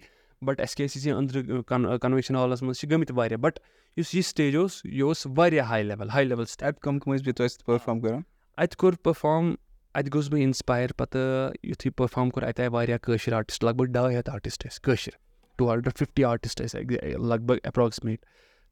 بَٹ 0.45 0.61
کے 0.77 0.87
سی 0.87 0.99
سی 0.99 1.11
أنٛدرٕ 1.11 1.97
کَنوینشَن 2.01 2.35
ہالَس 2.35 2.61
منٛز 2.61 2.77
چھِ 2.79 2.89
گٔمٕتۍ 2.91 3.15
واریاہ۔ 3.17 3.39
بَٹ 3.43 3.59
یُس 3.97 4.13
یہِ 4.15 4.23
سٹیج 4.23 4.55
اوس 4.55 4.81
یہِ 4.85 5.01
اوس 5.01 5.25
واریاہ 5.37 5.65
ہاے 5.69 5.83
لیوَل 5.83 6.09
ہاے 6.09 6.23
لیوَل 6.25 6.41
اَتہِ 6.41 6.79
کٕم 6.81 6.99
کٕم 6.99 7.13
ٲسۍ 7.13 7.23
بیٚیہِ 7.23 7.35
تۄہہِ 7.35 7.49
سۭتۍ 7.49 7.65
پٔرفارم 7.65 7.99
کَران؟ 8.01 8.21
اَتہِ 8.57 8.77
کوٚر 8.77 8.93
پٔرفارم 9.03 9.53
اَتہِ 9.93 10.13
گوٚوُس 10.13 10.29
بہٕ 10.31 10.41
اِنسپایر 10.41 10.89
پَتہٕ 10.97 11.53
یُتھُے 11.63 11.89
پٔرفارم 11.89 12.29
کوٚر 12.29 12.47
اَتہِ 12.47 12.61
آیہِ 12.61 12.73
واریاہ 12.73 12.97
کٲشِرۍ 12.97 13.35
آرٹِسٹ 13.35 13.63
لگ 13.63 13.71
بگ 13.77 13.91
ڈاے 13.93 14.17
ہَتھ 14.19 14.29
آرٹِسٹ 14.29 14.67
ٲسۍ 14.67 14.79
کٲشِرۍ 14.83 15.26
ٹوٗ 15.57 15.71
ہَنڈرَڈ 15.71 15.97
فِفٹی 15.97 16.23
آرٹِسٹ 16.23 16.61
ٲسۍ 16.61 17.17
لگ 17.29 17.45
بگ 17.45 17.57
ایپراکسِمیٹ 17.63 18.25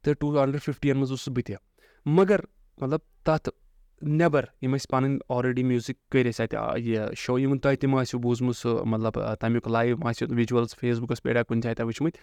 تہٕ 0.03 0.13
ٹوٗ 0.19 0.37
ہَنڈرَڈ 0.39 0.61
فِفٹِیَن 0.63 0.97
منٛز 0.97 1.11
اوسُس 1.11 1.29
بہٕ 1.35 1.43
تہِ 1.45 1.55
مگر 2.05 2.39
مطلب 2.81 2.99
تَتھ 3.23 3.49
نٮ۪بر 4.01 4.45
یِم 4.61 4.75
ٲسۍ 4.75 4.89
پَنٕنۍ 4.89 5.17
آلریڈی 5.29 5.63
میوٗزِک 5.63 5.97
کٔرۍ 6.11 6.27
اَسہِ 6.27 6.43
اَتہِ 6.43 6.81
یہِ 6.87 7.15
شو 7.17 7.37
یِمن 7.39 7.59
تۄہہِ 7.59 7.77
تہِ 7.79 7.89
ما 7.89 7.99
آسیو 7.99 8.19
بوٗزمُت 8.19 8.55
سُہ 8.55 8.85
مطلب 8.85 9.19
تَمیُک 9.39 9.67
لایِو 9.67 9.97
ما 9.97 10.09
آسیو 10.09 10.27
وِجوَلٕز 10.37 10.75
فیس 10.79 10.99
بُکَس 10.99 11.23
پٮ۪ٹھ 11.23 11.35
یا 11.37 11.43
کُنہِ 11.43 11.63
جایہِ 11.63 11.75
تۄہہِ 11.75 11.87
وٕچھمٕتۍ 11.87 12.19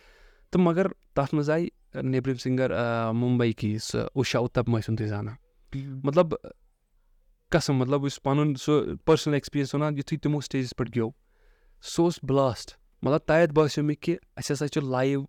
تہٕ 0.51 0.63
مگر 0.63 0.87
تَتھ 1.15 1.35
منٛز 1.35 1.51
آیہِ 1.51 1.69
نیٚبرِم 2.03 2.37
سِنٛگَر 2.43 2.71
مُمبے 3.15 3.53
کی 3.53 3.77
سُہ 3.83 4.07
اُشا 4.15 4.39
اُتَم 4.39 4.77
ٲسِو 4.77 4.97
تُہۍ 4.97 5.07
زانان 5.09 5.35
مطلب 6.05 6.35
قسم 7.51 7.77
مطلب 7.77 8.05
یُس 8.05 8.23
پَنُن 8.23 8.55
سُہ 8.55 8.81
پٔرسٕنَل 9.05 9.35
ایٚکٕسپیٖریَنٕس 9.35 9.75
وَنان 9.75 9.99
یُتھُے 9.99 10.17
تِمو 10.17 10.41
سٹیجَس 10.41 10.77
پٮ۪ٹھ 10.77 10.91
گیوٚو 10.95 11.11
سُہ 11.83 12.03
اوس 12.03 12.19
بٕلاسٹ 12.23 12.71
مطلب 13.03 13.19
تَتہِ 13.19 13.53
باسیو 13.55 13.85
مےٚ 13.85 13.97
کہِ 14.01 14.17
اَسہِ 14.37 14.53
ہَسا 14.53 14.69
چھُ 14.69 14.83
لایِو 14.83 15.23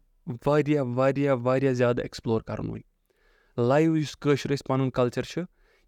واریاہ 0.46 0.84
واریاہ 0.84 1.36
واریاہ 1.44 1.74
زیادٕ 1.74 2.00
ایٚکٕسپٕلور 2.00 2.42
کَرُن 2.42 2.70
وٕنۍ 2.70 3.68
لایِو 3.68 3.98
یُس 3.98 4.16
کٲشُر 4.18 4.54
أسۍ 4.54 4.68
پَنُن 4.68 4.90
کَلچَر 4.90 5.24
چھُ، 5.24 5.42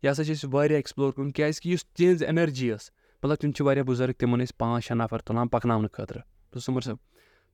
یہِ 0.03 0.11
ہَسا 0.11 0.23
چھِ 0.23 0.31
أسۍ 0.35 0.49
واریاہ 0.51 0.77
ایٚکٕسپٕلور 0.77 1.11
کَرُن 1.13 1.31
کیٛازِکہِ 1.31 1.71
یُس 1.71 1.85
تِہٕنٛز 1.85 2.23
ایٚنَرجی 2.23 2.71
ٲس 2.73 2.89
مطلب 3.23 3.35
تِم 3.35 3.51
چھِ 3.51 3.65
واریاہ 3.65 3.83
بُزرٕگ، 3.83 4.13
تِمَن 4.19 4.39
ٲسۍ 4.39 4.57
پانٛژھ 4.57 4.85
شےٚ 4.85 4.97
نَفر 4.97 5.19
تُلان 5.19 5.47
پَکناونہٕ 5.47 5.89
خٲطرٕ۔ 5.93 6.21
سُمر 6.65 6.81
صٲب 6.81 6.97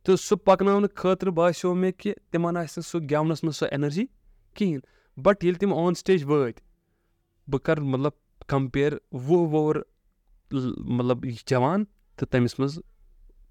تہٕ 0.04 0.16
سُہ 0.16 0.36
پَکناونہٕ 0.46 0.96
خٲطرٕ 0.96 1.34
باسیو 1.34 1.74
مےٚ 1.76 1.92
کہِ 1.98 2.14
تِمَن 2.32 2.58
آسہِ 2.58 2.78
نہٕ 2.78 2.90
سُہ 2.90 3.00
گٮ۪ونَس 3.00 3.44
منٛز 3.44 3.56
سۄ 3.56 3.68
ایٚنَرجی 3.72 4.06
کِہیٖنۍ۔ 4.56 4.80
بَٹ 5.24 5.44
ییٚلہِ 5.44 5.60
تِم 5.60 5.74
آن 5.74 5.94
سٹیج 5.94 6.24
وٲتۍ، 6.24 6.62
بہٕ 7.48 7.60
کَرٕ 7.64 7.84
مطلب 7.84 8.12
کَمپِیَر 8.48 8.94
وُہ 9.12 9.48
وُہُر 9.52 9.76
مطلب 10.78 11.26
یہِ 11.26 11.38
جوان 11.48 11.84
تہٕ 12.16 12.28
تٔمِس 12.30 12.60
منٛز 12.60 12.80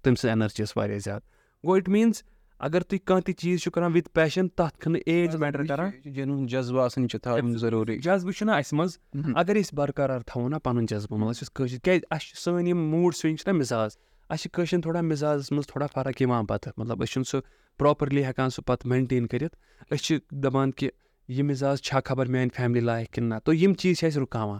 تٔمۍ 0.03 0.15
سٕنٛز 0.15 0.25
ایٚنَرجی 0.25 0.63
ٲس 0.63 0.77
واریاہ 0.77 0.99
زیادٕ۔ 0.99 1.21
گوٚو 1.63 1.75
اِٹ 1.75 1.89
میٖنٕز 1.89 2.23
اگر 2.59 2.81
تُہۍ 2.81 2.99
کانٛہہ 3.05 3.23
تہِ 3.23 3.35
چیٖز 3.35 3.59
چھُو 3.59 3.71
کَران 3.71 3.91
وِد 3.93 4.13
پیشَن 4.13 4.47
تَتھ 4.47 4.87
ایج 5.05 5.35
میٹَر 5.35 5.65
کَران۔ 5.65 6.45
جذبہٕ 6.45 6.83
آسان 6.83 7.09
چھِ 7.09 7.19
تھاوُن 7.19 7.57
ضروٗری۔ 7.57 7.99
جذبہٕ 7.99 8.53
اَسہِ 8.57 8.79
منٛز۔ 8.79 8.97
اگر 9.35 9.55
أسۍ 9.55 9.77
برقرار 9.77 10.19
تھاوو 10.19 10.49
نہ 10.49 10.55
پَنُن 10.63 10.85
جذبہٕ 10.85 11.19
مطلب 11.19 11.35
أسۍ 11.35 11.47
کٲشِر 11.53 11.77
کیٛازِ 11.77 12.01
اَسہِ 12.09 12.27
چھِ 12.27 12.37
سٲنۍ 12.37 12.67
یِم 12.67 12.89
موٗڈ 12.89 13.15
سُوِنٛگ 13.15 13.57
مِزاز۔ 13.57 13.91
اَسہِ 14.29 14.41
چھِ 14.41 14.51
کٲشِرٮ۪ن 14.51 14.81
تھوڑا 14.81 15.01
مِزازَس 15.01 15.51
منٛز 15.51 15.67
تھوڑا 15.67 15.87
فرق 15.93 16.21
یِوان 16.21 16.45
پَتہٕ۔ 16.45 16.71
مطلب 16.77 17.03
أسۍ 17.03 17.11
چھِنہٕ 17.11 17.29
سُہ 17.29 17.39
پرٛاپَرلی 17.77 18.25
ہٮ۪کان 18.25 18.49
سُہ 18.49 18.63
پَتہٕ 18.63 18.89
مینٹین 18.89 19.27
کٔرِتھ۔ 19.27 19.55
أسۍ 19.93 20.03
چھِ 20.03 20.17
دَپان 20.31 20.71
کہِ 20.71 20.89
یہِ 21.27 21.41
مِزاز 21.41 21.81
چھا 21.81 21.99
خبر 22.05 22.25
میٛانہِ 22.25 22.51
فیملی 22.55 22.79
لایق 22.79 23.09
کِنہٕ 23.11 23.29
نہ۔ 23.29 23.39
تو 23.43 23.53
یِم 23.53 23.73
چیٖز 23.73 23.97
چھِ 23.97 24.07
اَسہِ 24.07 24.21
رُکاوان۔ 24.21 24.59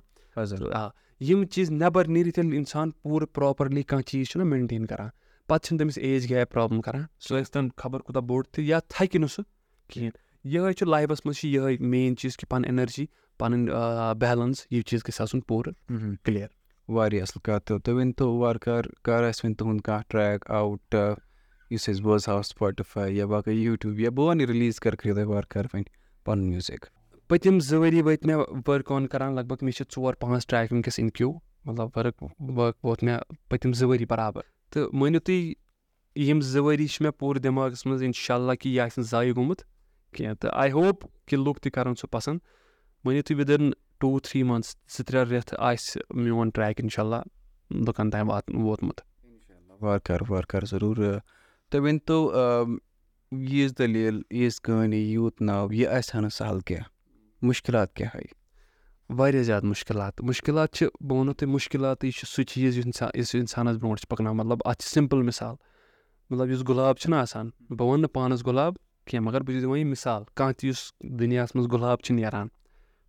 آ 0.74 0.88
یِم 1.20 1.44
چیٖز 1.44 1.72
نٮ۪بر 1.72 2.06
نیٖرِتھ 2.06 2.40
ییٚلہِ 2.40 2.58
اِنسان 2.58 2.92
پوٗرٕ 2.92 3.28
پرٛاپَرلی 3.34 3.84
کانٛہہ 3.84 4.10
چیٖز 4.10 4.36
مینٹین 4.36 4.86
کَران۔ 4.86 5.10
پَتہٕ 5.52 5.68
چھِنہٕ 5.68 5.80
تٔمِس 5.80 5.98
ایج 5.98 6.30
گیپ 6.30 6.52
پرٛابلِم 6.52 6.82
کَران 6.82 7.02
سُہ 7.20 7.36
ٲسۍ 7.40 7.52
تَن 7.54 7.68
خبر 7.78 8.00
کوٗتاہ 8.00 8.22
بوٚڑ 8.28 8.44
تہِ 8.52 8.64
یا 8.66 8.80
تھَکہِ 8.88 9.20
نہٕ 9.22 9.30
سُہ 9.34 9.42
کِہیٖنۍ۔ 9.92 10.12
یِہوٚے 10.52 10.74
چھُ 10.74 10.88
لایفَس 10.88 11.26
منٛز 11.26 11.38
چھِ 11.40 11.50
یِہوٚے 11.50 11.78
مین 11.92 12.16
چیٖز 12.18 12.38
کہِ 12.38 12.50
پَنٕنۍ 12.50 12.70
اٮ۪نَرجی 12.70 13.06
پَنٕنۍ 13.40 14.14
بیلَنس 14.20 14.66
یہِ 14.72 14.84
چیٖز 14.88 15.02
گژھِ 15.08 15.22
آسُن 15.22 15.42
پوٗرٕ 15.48 15.74
کٕلیر 16.24 16.48
واریاہ 16.96 17.22
اَصٕل 17.22 17.40
کَتھ 17.46 17.66
تہٕ 17.66 17.80
تُہۍ 17.84 17.96
ؤنۍتو 17.96 18.28
وارٕ 18.38 18.60
کار 18.66 18.84
کَر 19.06 19.24
آسہِ 19.30 19.46
وۄنۍ 19.46 19.56
تُہُنٛد 19.58 19.82
کانٛہہ 19.86 20.04
ٹرٛیک 20.10 20.50
آوُٹ 20.60 20.96
یُس 21.72 21.90
أسۍ 21.90 22.02
بوزہاو 22.04 22.42
سٕپاٹِفاے 22.42 23.12
یا 23.12 23.26
باقٕے 23.26 23.54
یوٗٹیوٗب 23.54 24.00
یا 24.00 24.10
بہٕ 24.10 24.26
وَنہٕ 24.28 24.42
یہِ 24.42 24.50
رِلیٖز 24.50 24.80
کَر 24.80 24.96
کٔرِو 24.96 25.16
تُہۍ 25.16 25.26
وارٕ 25.32 25.48
کارٕ 25.50 25.68
وۄنۍ 25.74 25.90
پَنُن 26.26 26.50
میوٗزِک 26.50 26.86
پٔتِم 27.28 27.60
زٕ 27.60 27.78
ؤری 27.80 28.02
وٲتۍ 28.02 28.26
مےٚ 28.28 28.38
ؤرٕک 28.68 28.92
آن 28.92 29.08
کَران 29.08 29.36
لگ 29.36 29.46
بگ 29.50 29.60
مےٚ 29.62 29.76
چھِ 29.78 29.84
ژور 29.96 30.14
پانٛژھ 30.14 30.48
ٹرٛیک 30.48 30.72
وٕنکٮ۪س 30.72 31.00
اِن 31.00 31.10
کیوٗ 31.10 31.34
مطلب 31.66 31.88
ؤرٕک 31.96 32.24
ؤرٕک 32.24 32.86
ووت 32.86 33.04
مےٚ 33.04 33.20
پٔتِم 33.50 33.74
زٕ 33.74 33.88
ؤری 33.88 34.06
برابر۔ 34.06 34.42
تہٕ 34.72 34.90
مٲنِو 34.94 35.20
تُہۍ 35.20 35.54
یِم 36.16 36.42
زٕ 36.42 36.62
ؤری 36.62 36.88
چھِ 36.88 37.02
مےٚ 37.02 37.12
پوٗرٕ 37.20 37.42
دٮ۪ماغَس 37.42 37.86
منٛز 37.86 38.04
اِنشاء 38.04 38.36
اللہ 38.36 38.52
کہِ 38.52 38.72
یہِ 38.72 38.80
آسہِ 38.80 38.98
نہٕ 38.98 39.10
ضایع 39.12 39.34
گوٚمُت 39.36 39.62
کینٛہہ 40.16 40.34
تہٕ 40.34 40.52
آی 40.54 40.72
ہوپ 40.72 41.28
کہِ 41.28 41.40
لُکھ 41.40 41.62
تہِ 41.62 41.72
کَرَن 41.72 41.96
سُہ 41.96 42.08
پَسنٛد۔ 42.12 42.40
مٲنِو 43.04 43.22
تُہۍ 43.22 43.38
وِدِن 43.40 43.72
ٹوٗ 44.00 44.20
تھرٛی 44.20 44.44
مَنتھٕس 44.44 44.76
زٕ 44.98 45.06
ترٛےٚ 45.06 45.26
رٮ۪تھ 45.26 45.56
آسہِ 45.58 46.02
میون 46.16 46.50
ٹرٛیک 46.50 46.80
اِنشاء 46.80 47.04
اللہ 47.04 47.22
لُکَن 47.72 48.10
تام 48.10 48.30
وات 48.30 48.44
ووتمُت۔ 48.50 49.02
وارٕ 49.82 50.02
کارٕ 50.04 50.26
وارٕ 50.30 50.46
کارٕ 50.48 50.66
ضروٗر۔ 50.72 51.20
تُہۍ 51.70 51.82
ؤنۍتو 51.82 52.32
ییٖژ 53.32 53.72
دٔلیٖل، 53.80 54.22
ییٖژ 54.32 54.62
کہانی، 54.62 54.98
یوٗت 54.98 55.42
ناو، 55.42 55.74
یہِ 55.74 55.88
آسہِ 55.88 56.16
ہا 56.16 56.20
نہٕ 56.20 56.30
سہل 56.30 56.60
کینٛہہ، 56.60 56.90
مُشکِلات 57.42 57.94
کیٛاہ 57.94 58.18
آیہِ 58.18 58.41
واریاہ 59.18 59.44
زیادٕ 59.44 59.64
مُشکِلات 59.64 60.22
مُشکِلات 60.22 60.72
چھِ، 60.72 60.88
بہٕ 61.02 61.18
وَنو 61.18 61.34
تۄہہِ 61.34 61.54
مُشکِلاتٕے 61.54 62.12
چھِ 62.12 62.28
سُہ 62.28 62.44
چیٖز 62.44 62.78
یُس 62.78 62.86
اِنسان 62.86 63.10
یُس 63.16 63.36
اِنسانَس 63.36 63.78
برونٛٹھ 63.78 64.02
چھِ 64.02 64.08
پَکناوان 64.10 64.38
مطلب 64.38 64.58
اَتھ 64.66 64.84
چھِ 64.84 64.90
سِمپٕل 64.90 65.22
مِثال 65.22 65.56
مطلب 66.30 66.50
یُس 66.50 66.68
گُلاب 66.68 66.98
چھُنہ 66.98 67.16
آسان، 67.16 67.50
بہٕ 67.70 67.88
وَنہٕ 67.88 68.02
نہٕ 68.02 68.14
پانَس 68.14 68.46
گۄلاب 68.46 68.74
کینٛہہ، 69.06 69.28
مگر 69.28 69.42
بہٕ 69.42 69.54
چھُس 69.54 69.64
دِوان 69.64 69.80
یہِ 69.80 69.86
مِثال، 69.86 70.24
کانٛہہ 70.34 70.54
تہِ 70.54 70.70
یُس 70.70 70.92
دُنیاہَس 71.20 71.56
منٛز 71.56 71.72
گۄلاب 71.72 72.00
چھِ 72.00 72.16
نیران، 72.16 72.48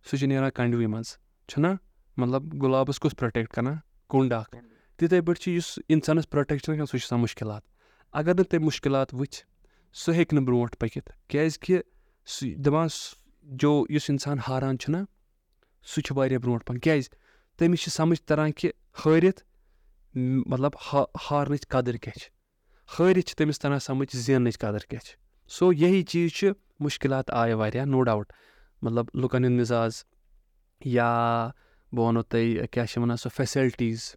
سُہ 0.09 0.17
چھُ 0.17 0.27
نیران 0.27 0.51
کَنڈوٕے 0.51 0.87
منٛز، 0.87 1.07
چھُنہ؟ 1.47 1.67
مطلب 2.17 2.61
گۄلابَس 2.61 2.99
کُس 2.99 3.15
پرٛوٹیکٹ 3.15 3.53
کَران؟ 3.53 3.75
کوٚنٛڈ 4.07 4.33
اَکھ۔ 4.33 4.55
تِتھَے 4.97 5.21
پٲٹھۍ 5.21 5.41
چھِ 5.41 5.51
یُس 5.51 5.79
اِنسانَس 5.89 6.29
پرٛوٹیکشَن 6.29 6.73
کَران 6.73 6.85
سُہ 6.85 6.97
چھِ 6.97 7.05
آسان 7.05 7.19
مُشکِلات۔ 7.19 7.61
اگر 8.13 8.35
نہٕ 8.35 8.45
تٔمۍ 8.49 8.65
مُشکِلات 8.65 9.13
وٕچھِ، 9.13 9.43
سُہ 9.93 10.13
ہیٚکہِ 10.13 10.37
نہٕ 10.37 10.45
برونٛٹھ 10.45 10.77
پٔکِتھ، 10.77 11.11
کیٛازِکہِ 11.27 11.79
سُہ 12.25 12.55
دَپان 12.55 12.87
جو 13.43 13.85
یُس 13.89 14.09
اِنسان 14.09 14.37
ہاران 14.47 14.77
چھُنہ 14.77 14.97
سُہ 15.85 16.01
چھُ 16.01 16.17
واریاہ 16.17 16.39
برونٛٹھ 16.39 16.65
پَکان 16.65 16.79
کیٛازِ؟ 16.79 17.09
تٔمِس 17.57 17.81
چھِ 17.81 17.91
سَمٕجھ 17.91 18.21
تَران 18.21 18.51
کہِ 18.51 18.69
ہٲرِتھ 19.05 19.43
مطلب 20.51 20.71
ہا، 20.75 21.03
ہارنٕچ 21.31 21.67
قدٕر 21.67 21.95
کیٛاہ 22.03 22.19
چھِ؟ 22.19 22.29
ہٲرِتھ 22.99 23.27
چھِ 23.27 23.35
تٔمِس 23.37 23.59
تَران 23.59 23.79
سَمٕجھ 23.79 24.15
زیننٕچ 24.15 24.57
قدٕر 24.59 24.85
کیٛاہ 24.89 25.05
چھِ؟ 25.05 25.15
سو 25.55 25.73
یہی 25.73 26.01
چیٖز 26.03 26.31
چھُ 26.31 26.51
مُشکِلات 26.79 27.29
آیہِ 27.29 27.53
واریاہ 27.53 27.85
نو 27.85 28.01
ڈاوُٹ 28.03 28.33
مطلب 28.81 29.05
لُکَن 29.13 29.45
ہُنٛد 29.45 29.59
مِزاز 29.59 30.03
یا 30.85 31.49
بہٕ 31.91 32.05
وَنو 32.05 32.21
تۄہہِ 32.21 32.67
کیٛاہ 32.71 32.85
چھِ 32.85 33.01
وَنان 33.01 33.17
سۄ 33.17 33.29
فیسَلٹیٖز 33.35 34.15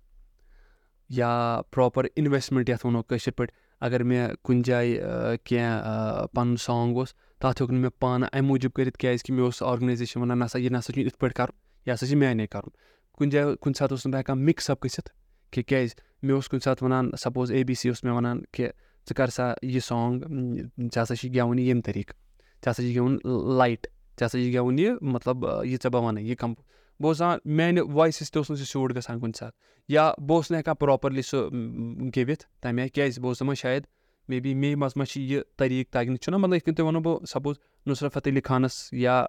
یا 1.09 1.61
پرٛاپَر 1.71 2.05
اِنوٮ۪سٹمٮ۪نٛٹ 2.15 2.69
یَتھ 2.69 2.87
وَنو 2.87 3.03
کٲشِر 3.03 3.33
پٲٹھۍ۔ 3.33 3.55
اگر 3.81 4.03
مےٚ 4.03 4.29
کُنہِ 4.43 4.65
جایہِ 4.65 5.01
کینٛہہ 5.45 6.27
پَنُن 6.33 6.57
سانٛگ 6.57 6.97
اوس 6.97 7.15
تَتھ 7.41 7.63
ہیوٚک 7.63 7.73
نہٕ 7.73 7.81
مےٚ 7.81 7.91
پانہٕ 8.01 8.29
اَمہِ 8.33 8.49
موٗجوٗب 8.49 8.73
کٔرِتھ 8.73 8.99
کیٛازِکہِ 8.99 9.35
مےٚ 9.35 9.45
اوس 9.45 9.63
آرگنایزیشَن 9.63 10.21
وَنان 10.21 10.39
نہ 10.39 10.45
سا 10.53 10.59
یہِ 10.59 10.71
نہ 10.71 10.79
سا 10.79 10.93
چھُنہٕ 10.93 11.07
یِتھ 11.07 11.19
پٲٹھۍ 11.19 11.35
کَرُن، 11.37 11.57
یہِ 11.87 11.95
ہَسا 11.95 12.07
چھِ 12.07 12.17
میٛانے 12.17 12.47
کَرُن۔ 12.47 12.71
کُنہِ 13.13 13.33
جایہِ 13.33 13.57
کُنہِ 13.61 13.77
ساتہٕ 13.77 13.93
اوسُس 13.93 14.07
نہٕ 14.07 14.13
بہٕ 14.13 14.21
ہٮ۪کان 14.21 14.45
مِکٕس 14.45 14.71
اَپ 14.71 14.85
گٔژھِتھ 14.85 15.11
کہِ 15.51 15.65
کیٛازِ 15.65 15.91
مےٚ 16.23 16.35
اوس 16.35 16.49
کُنہِ 16.49 16.63
ساتہٕ 16.63 16.83
وَنان 16.83 17.11
سَپوز 17.21 17.53
اے 17.53 17.65
بی 17.65 17.75
سی 17.75 17.89
اوس 17.89 18.05
مےٚ 18.05 18.15
وَنان 18.15 18.41
کہِ 18.53 18.67
ژٕ 19.09 19.15
کَر 19.17 19.27
سا 19.27 19.55
یہِ 19.63 19.83
سانٛگ 19.83 20.21
ژےٚ 20.79 21.03
ہَسا 21.03 21.17
چھِ 21.17 21.35
گٮ۪وُن 21.35 21.59
یہِ 21.59 21.67
ییٚمہِ 21.67 21.83
طریٖقہٕ؟ 21.85 22.17
ژےٚ 22.65 22.71
ہَسا 22.71 22.83
چھِ 22.83 22.97
گٮ۪وُن 22.97 23.19
لایٹ 23.59 23.87
ژےٚ 24.19 24.27
ہَسا 24.27 24.39
چھِ 24.39 24.55
گٮ۪وُن 24.55 24.79
یہِ 24.79 24.91
مطلب 25.01 25.37
یہِ 25.65 25.77
ژےٚ 25.83 25.91
بہٕ 25.91 26.03
وَنَے، 26.03 26.23
یہِ 26.23 26.37
کَم۔ 26.37 26.55
بہٕ 27.01 27.09
اوسُس 27.09 27.19
دَپان 27.19 27.39
میٛانہِ 27.45 27.81
وایسَس 27.93 28.31
تہِ 28.31 28.39
اوس 28.39 28.51
نہٕ 28.51 28.59
سُہ 28.59 28.65
سیوٗٹ 28.65 28.97
گژھان 28.97 29.21
کُنہِ 29.21 29.35
ساتہٕ۔ 29.37 29.59
یا 29.89 30.13
بہٕ 30.19 30.37
اوسُس 30.37 30.51
نہٕ 30.51 30.59
ہٮ۪کان 30.59 30.75
پرٛاپَرلی 30.75 31.23
سُہ 31.23 31.49
گیٚوِتھ 32.17 32.45
تَمہِ 32.61 32.81
آیہِ 32.81 32.91
کیٛازِ 32.91 33.19
بہٕ 33.19 33.29
اوسُس 33.29 33.41
دَپان 33.41 33.55
شاید 33.55 33.83
مے 34.29 34.41
بی 34.41 34.55
مے 34.55 34.75
منٛز 34.75 34.93
ما 34.97 35.05
چھِ 35.05 35.21
یہِ 35.21 35.41
طریٖقہٕ 35.57 35.93
تَگہِ 35.93 36.17
چھُنہ 36.23 36.37
مطلب 36.37 36.55
یِتھ 36.55 36.65
کٔنۍ 36.65 36.77
تۄہہِ 36.77 36.87
وَنو 36.87 37.01
بہٕ 37.01 37.25
سَپوز 37.33 37.57
نُصرت 37.87 38.15
فتح 38.15 38.31
علی 38.31 38.41
خانَس 38.45 38.89
یا 38.93 39.25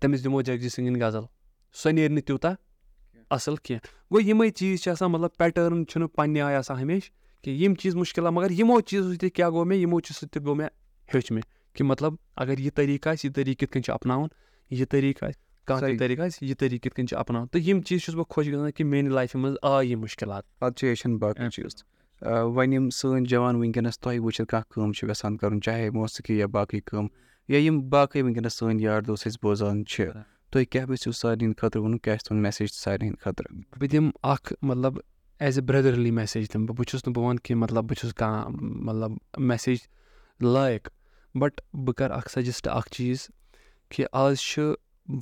تٔمِس 0.00 0.24
دِمو 0.24 0.40
جگجیٖت 0.42 0.72
سِنٛگٕنۍ 0.72 1.02
غزل 1.02 1.24
سۄ 1.82 1.92
نیرِ 1.92 2.10
نہٕ 2.12 2.24
تیوٗتاہ 2.26 2.54
اَصٕل 3.30 3.56
کینٛہہ 3.56 3.86
گوٚو 4.10 4.20
یِمَے 4.28 4.50
چیٖز 4.50 4.82
چھِ 4.82 4.90
آسان 4.90 5.10
مطلب 5.12 5.36
پیٹٲرٕن 5.38 5.86
چھُنہٕ 5.86 6.08
پنٛنہِ 6.16 6.40
آیہِ 6.40 6.56
آسان 6.58 6.78
ہمیشہِ 6.78 7.10
کینٛہہ 7.42 7.62
یِم 7.62 7.74
چیٖز 7.74 7.94
مُشکِلات 7.96 8.32
مگر 8.32 8.50
یِمو 8.50 8.80
چیٖزو 8.80 9.12
سۭتۍ 9.12 9.30
کیٛاہ 9.34 9.50
گوٚو 9.50 9.64
مےٚ 9.64 9.78
یِمو 9.78 10.00
چیٖزو 10.00 10.20
سۭتۍ 10.20 10.32
تہِ 10.32 10.42
گوٚو 10.44 10.54
مےٚ 10.54 10.68
ہیوٚچھ 11.14 11.32
مےٚ 11.32 11.42
کہِ 11.74 11.86
مطلب 11.86 12.14
اگر 12.36 12.58
یہِ 12.58 12.72
طریٖقہٕ 12.74 13.12
آسہِ 13.12 13.26
یہِ 13.26 13.34
طریٖقہٕ 13.34 13.58
کِتھ 13.60 13.72
کٔنۍ 13.72 13.82
چھُ 13.84 13.92
اَپناوُن 13.92 14.28
یہِ 14.70 14.88
طریٖقہٕ 14.90 15.28
آسہِ 15.28 15.40
کانٛہہ 15.66 15.86
تہِ 15.86 15.98
طریٖقہٕ 15.98 16.26
آسہِ 16.26 16.48
یہِ 16.48 16.56
طریٖقہٕ 16.58 16.82
کِتھ 16.82 16.94
کٔنۍ 16.94 17.06
چھُ 17.08 17.16
اَپناوُن 17.18 17.46
تہٕ 17.46 17.62
یِم 17.68 17.82
چیٖز 17.82 18.02
چھُس 18.02 18.14
بہٕ 18.14 18.28
خۄش 18.30 18.46
گژھان 18.48 18.70
کہِ 18.70 18.86
میٛانہِ 18.86 19.12
لایفہِ 19.12 19.40
منٛز 19.40 19.56
آے 19.62 19.86
یِم 19.86 20.00
مُشکِلات 20.00 20.58
پَتہٕ 20.58 20.76
چھِ 20.76 20.86
ہیٚچھان 20.86 21.16
باقٕے 21.18 21.50
چیٖز 21.50 21.76
وۄنۍ 22.22 22.72
یِم 22.72 22.90
سٲنۍ 22.90 23.24
جوان 23.30 23.56
وٕنکٮ۪نَس 23.56 23.98
تۄہہِ 24.00 24.18
وٕچھِتھ 24.18 24.48
کانٛہہ 24.50 24.72
کٲم 24.72 24.92
چھِ 24.92 25.08
یَژھان 25.08 25.36
کَرُن 25.36 25.60
چاہے 25.60 25.90
موسیٖقی 25.90 26.38
یا 26.38 26.46
باقٕے 26.46 26.80
کٲم 26.80 27.06
یا 27.48 27.58
یِم 27.58 27.88
باقٕے 27.88 28.22
وٕنکٮ۪نَس 28.22 28.54
سٲنۍ 28.58 28.80
یار 28.80 29.00
دوس 29.02 29.26
أسۍ 29.26 29.38
بوزان 29.42 29.84
چھِ۔ 29.84 30.06
تُہۍ 30.50 30.64
کیٛاہ 30.70 30.86
یژھِو 30.90 31.12
سارنٕے 31.12 31.44
ہِنٛدِ 31.44 31.56
خٲطرٕ 31.60 31.82
وَنُن 31.82 31.98
کیٛاہ 31.98 32.16
چھِ 32.16 32.26
تُہُنٛد 32.26 32.42
میسیج 32.42 32.68
سارنٕے 32.72 33.06
ہِنٛدِ 33.06 33.20
خٲطرٕ؟ 33.22 33.50
بہٕ 33.78 33.88
دِمہٕ 33.92 34.12
اَکھ 34.22 34.52
مطلب 34.62 34.98
ایز 35.40 35.58
اے 35.58 35.64
برٛدرلی 35.64 36.10
میسیج 36.10 36.46
دِمہٕ 36.54 36.66
بہٕ۔ 36.66 36.76
بہٕ 36.76 36.84
چھُس 36.88 37.06
نہٕ 37.06 37.14
بہٕ 37.14 37.24
وَنہٕ 37.24 37.42
کہِ 37.44 37.56
مطلب 37.56 37.84
بہٕ 37.84 37.98
چھُس 38.00 38.14
کانٛہہ 38.14 38.48
مطلب 38.86 39.12
میسیج 39.38 39.78
لایق 40.40 40.88
بَٹ 41.40 41.60
بہٕ 41.72 41.94
کَرٕ 41.98 42.16
اَکھ 42.16 42.30
سَجَسٹ 42.30 42.68
اَکھ 42.68 42.90
چیٖز 42.90 43.28
کہِ 43.88 44.04
آز 44.12 44.38
چھُ 44.40 44.72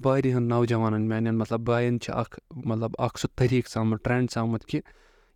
واریاہَن 0.04 0.48
نوجوانَن 0.48 1.02
میٛانٮ۪ن 1.09 1.38
مطلب 1.38 1.61
بایَن 1.61 2.00
چھِ 2.00 2.14
اَکھ 2.14 2.40
مطلب 2.50 2.90
اَکھ 2.98 3.18
سُہ 3.20 3.28
طریٖقہٕ 3.37 3.72
ژامُت 3.74 4.04
ٹرٛٮ۪نٛڈ 4.04 4.28
ژامُت 4.35 4.64
کہِ 4.66 4.80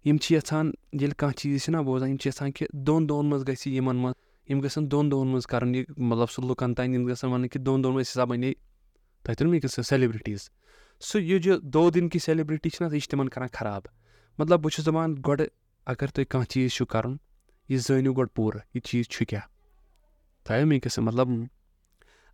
یِم 0.05 0.17
چھِ 0.17 0.35
یَژھان 0.35 0.71
ییٚلہِ 0.93 1.15
کانٛہہ 1.17 1.37
چیٖز 1.37 1.63
چھِنہ 1.63 1.77
بوزان 1.77 2.09
یِم 2.09 2.17
چھِ 2.17 2.27
یَژھان 2.27 2.53
کہِ 2.53 2.67
دۄن 2.73 3.09
دۄہَن 3.09 3.27
منٛز 3.27 3.49
گژھِ 3.49 3.67
یِمَن 3.67 3.97
منٛز 3.97 4.15
یِم 4.51 4.61
گژھن 4.61 4.91
دۄن 4.91 5.11
دۄہَن 5.11 5.29
منٛز 5.29 5.47
کَرُن 5.47 5.75
یہِ 5.75 5.85
مطلب 5.97 6.31
سُہ 6.31 6.45
لُکَن 6.45 6.75
تانۍ 6.75 6.95
یِم 6.95 7.07
گژھن 7.07 7.29
وَنٕنۍ 7.31 7.49
کہِ 7.49 7.63
دۄن 7.67 7.85
دۄہَن 7.85 7.95
منٛز 7.95 8.09
ہسا 8.09 8.25
بَنے 8.25 8.53
تۄہہِ 9.23 9.37
تٔرٕو 9.37 9.51
مےٚ 9.51 9.69
سُہ 9.69 9.83
سیلِبرِٹیٖز 9.83 10.51
سُہ 11.01 11.23
یہِ 11.23 11.43
جو 11.43 11.59
دو 11.59 11.91
دِن 11.91 12.09
کی 12.09 12.19
سیلِبرِٹی 12.19 12.71
چھِنہ 12.71 12.95
یہِ 12.95 13.03
چھِ 13.03 13.11
تِمَن 13.11 13.29
کَران 13.29 13.49
خراب۔ 13.53 13.83
مطلب 14.39 14.61
بہٕ 14.61 14.71
چھُس 14.71 14.87
دَپان 14.87 15.15
گۄڈٕ 15.27 15.47
اگر 15.87 16.07
تۄہہِ 16.07 16.27
کانٛہہ 16.29 16.51
چیٖز 16.51 16.73
چھُو 16.73 16.87
کَرُن 16.87 17.17
یہِ 17.69 17.79
زٲنِو 17.81 18.13
گۄڈٕ 18.13 18.35
پوٗرٕ 18.35 18.61
یہِ 18.75 18.83
چیٖز 18.83 19.09
چھُ 19.09 19.27
کیٛاہ۔ 19.27 19.47
تۄہہِ 20.45 20.65
مےٚ 20.65 20.81
قٕصہٕ 20.83 21.05
مطلب 21.05 21.29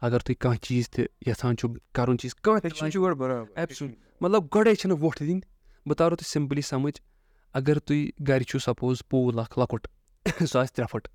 اگر 0.01 0.19
تُہۍ 0.19 0.35
کانٛہہ 0.39 0.59
چیٖز 0.59 0.91
تہِ 0.91 1.05
یَژھان 1.27 1.57
چھُو 1.57 1.69
کَرُن 1.93 2.19
چیٖز 2.19 2.35
کانٛہہ 2.35 2.61
تہِ 2.61 3.89
مطلب 4.21 4.45
گۄڈَے 4.55 4.75
چھِنہٕ 4.75 4.99
وۄٹھ 5.01 5.23
دِنۍ۔ 5.23 5.41
بہٕ 5.87 5.97
تارو 5.97 6.17
تۄہہِ 6.17 6.33
سِمپٕلی 6.33 6.61
سَمٕجھ۔ 6.61 7.16
اگر 7.59 7.79
تُہۍ 7.79 8.09
گَرِ 8.29 8.45
چھُو 8.45 8.59
سَپوز 8.59 9.03
پوٗل 9.09 9.39
اَکھ 9.39 9.59
لۄکُٹ 9.59 9.87
سُہ 10.51 10.59
آسہِ 10.59 10.75
ترٛےٚ 10.75 10.89
پھٕٹ 10.91 11.09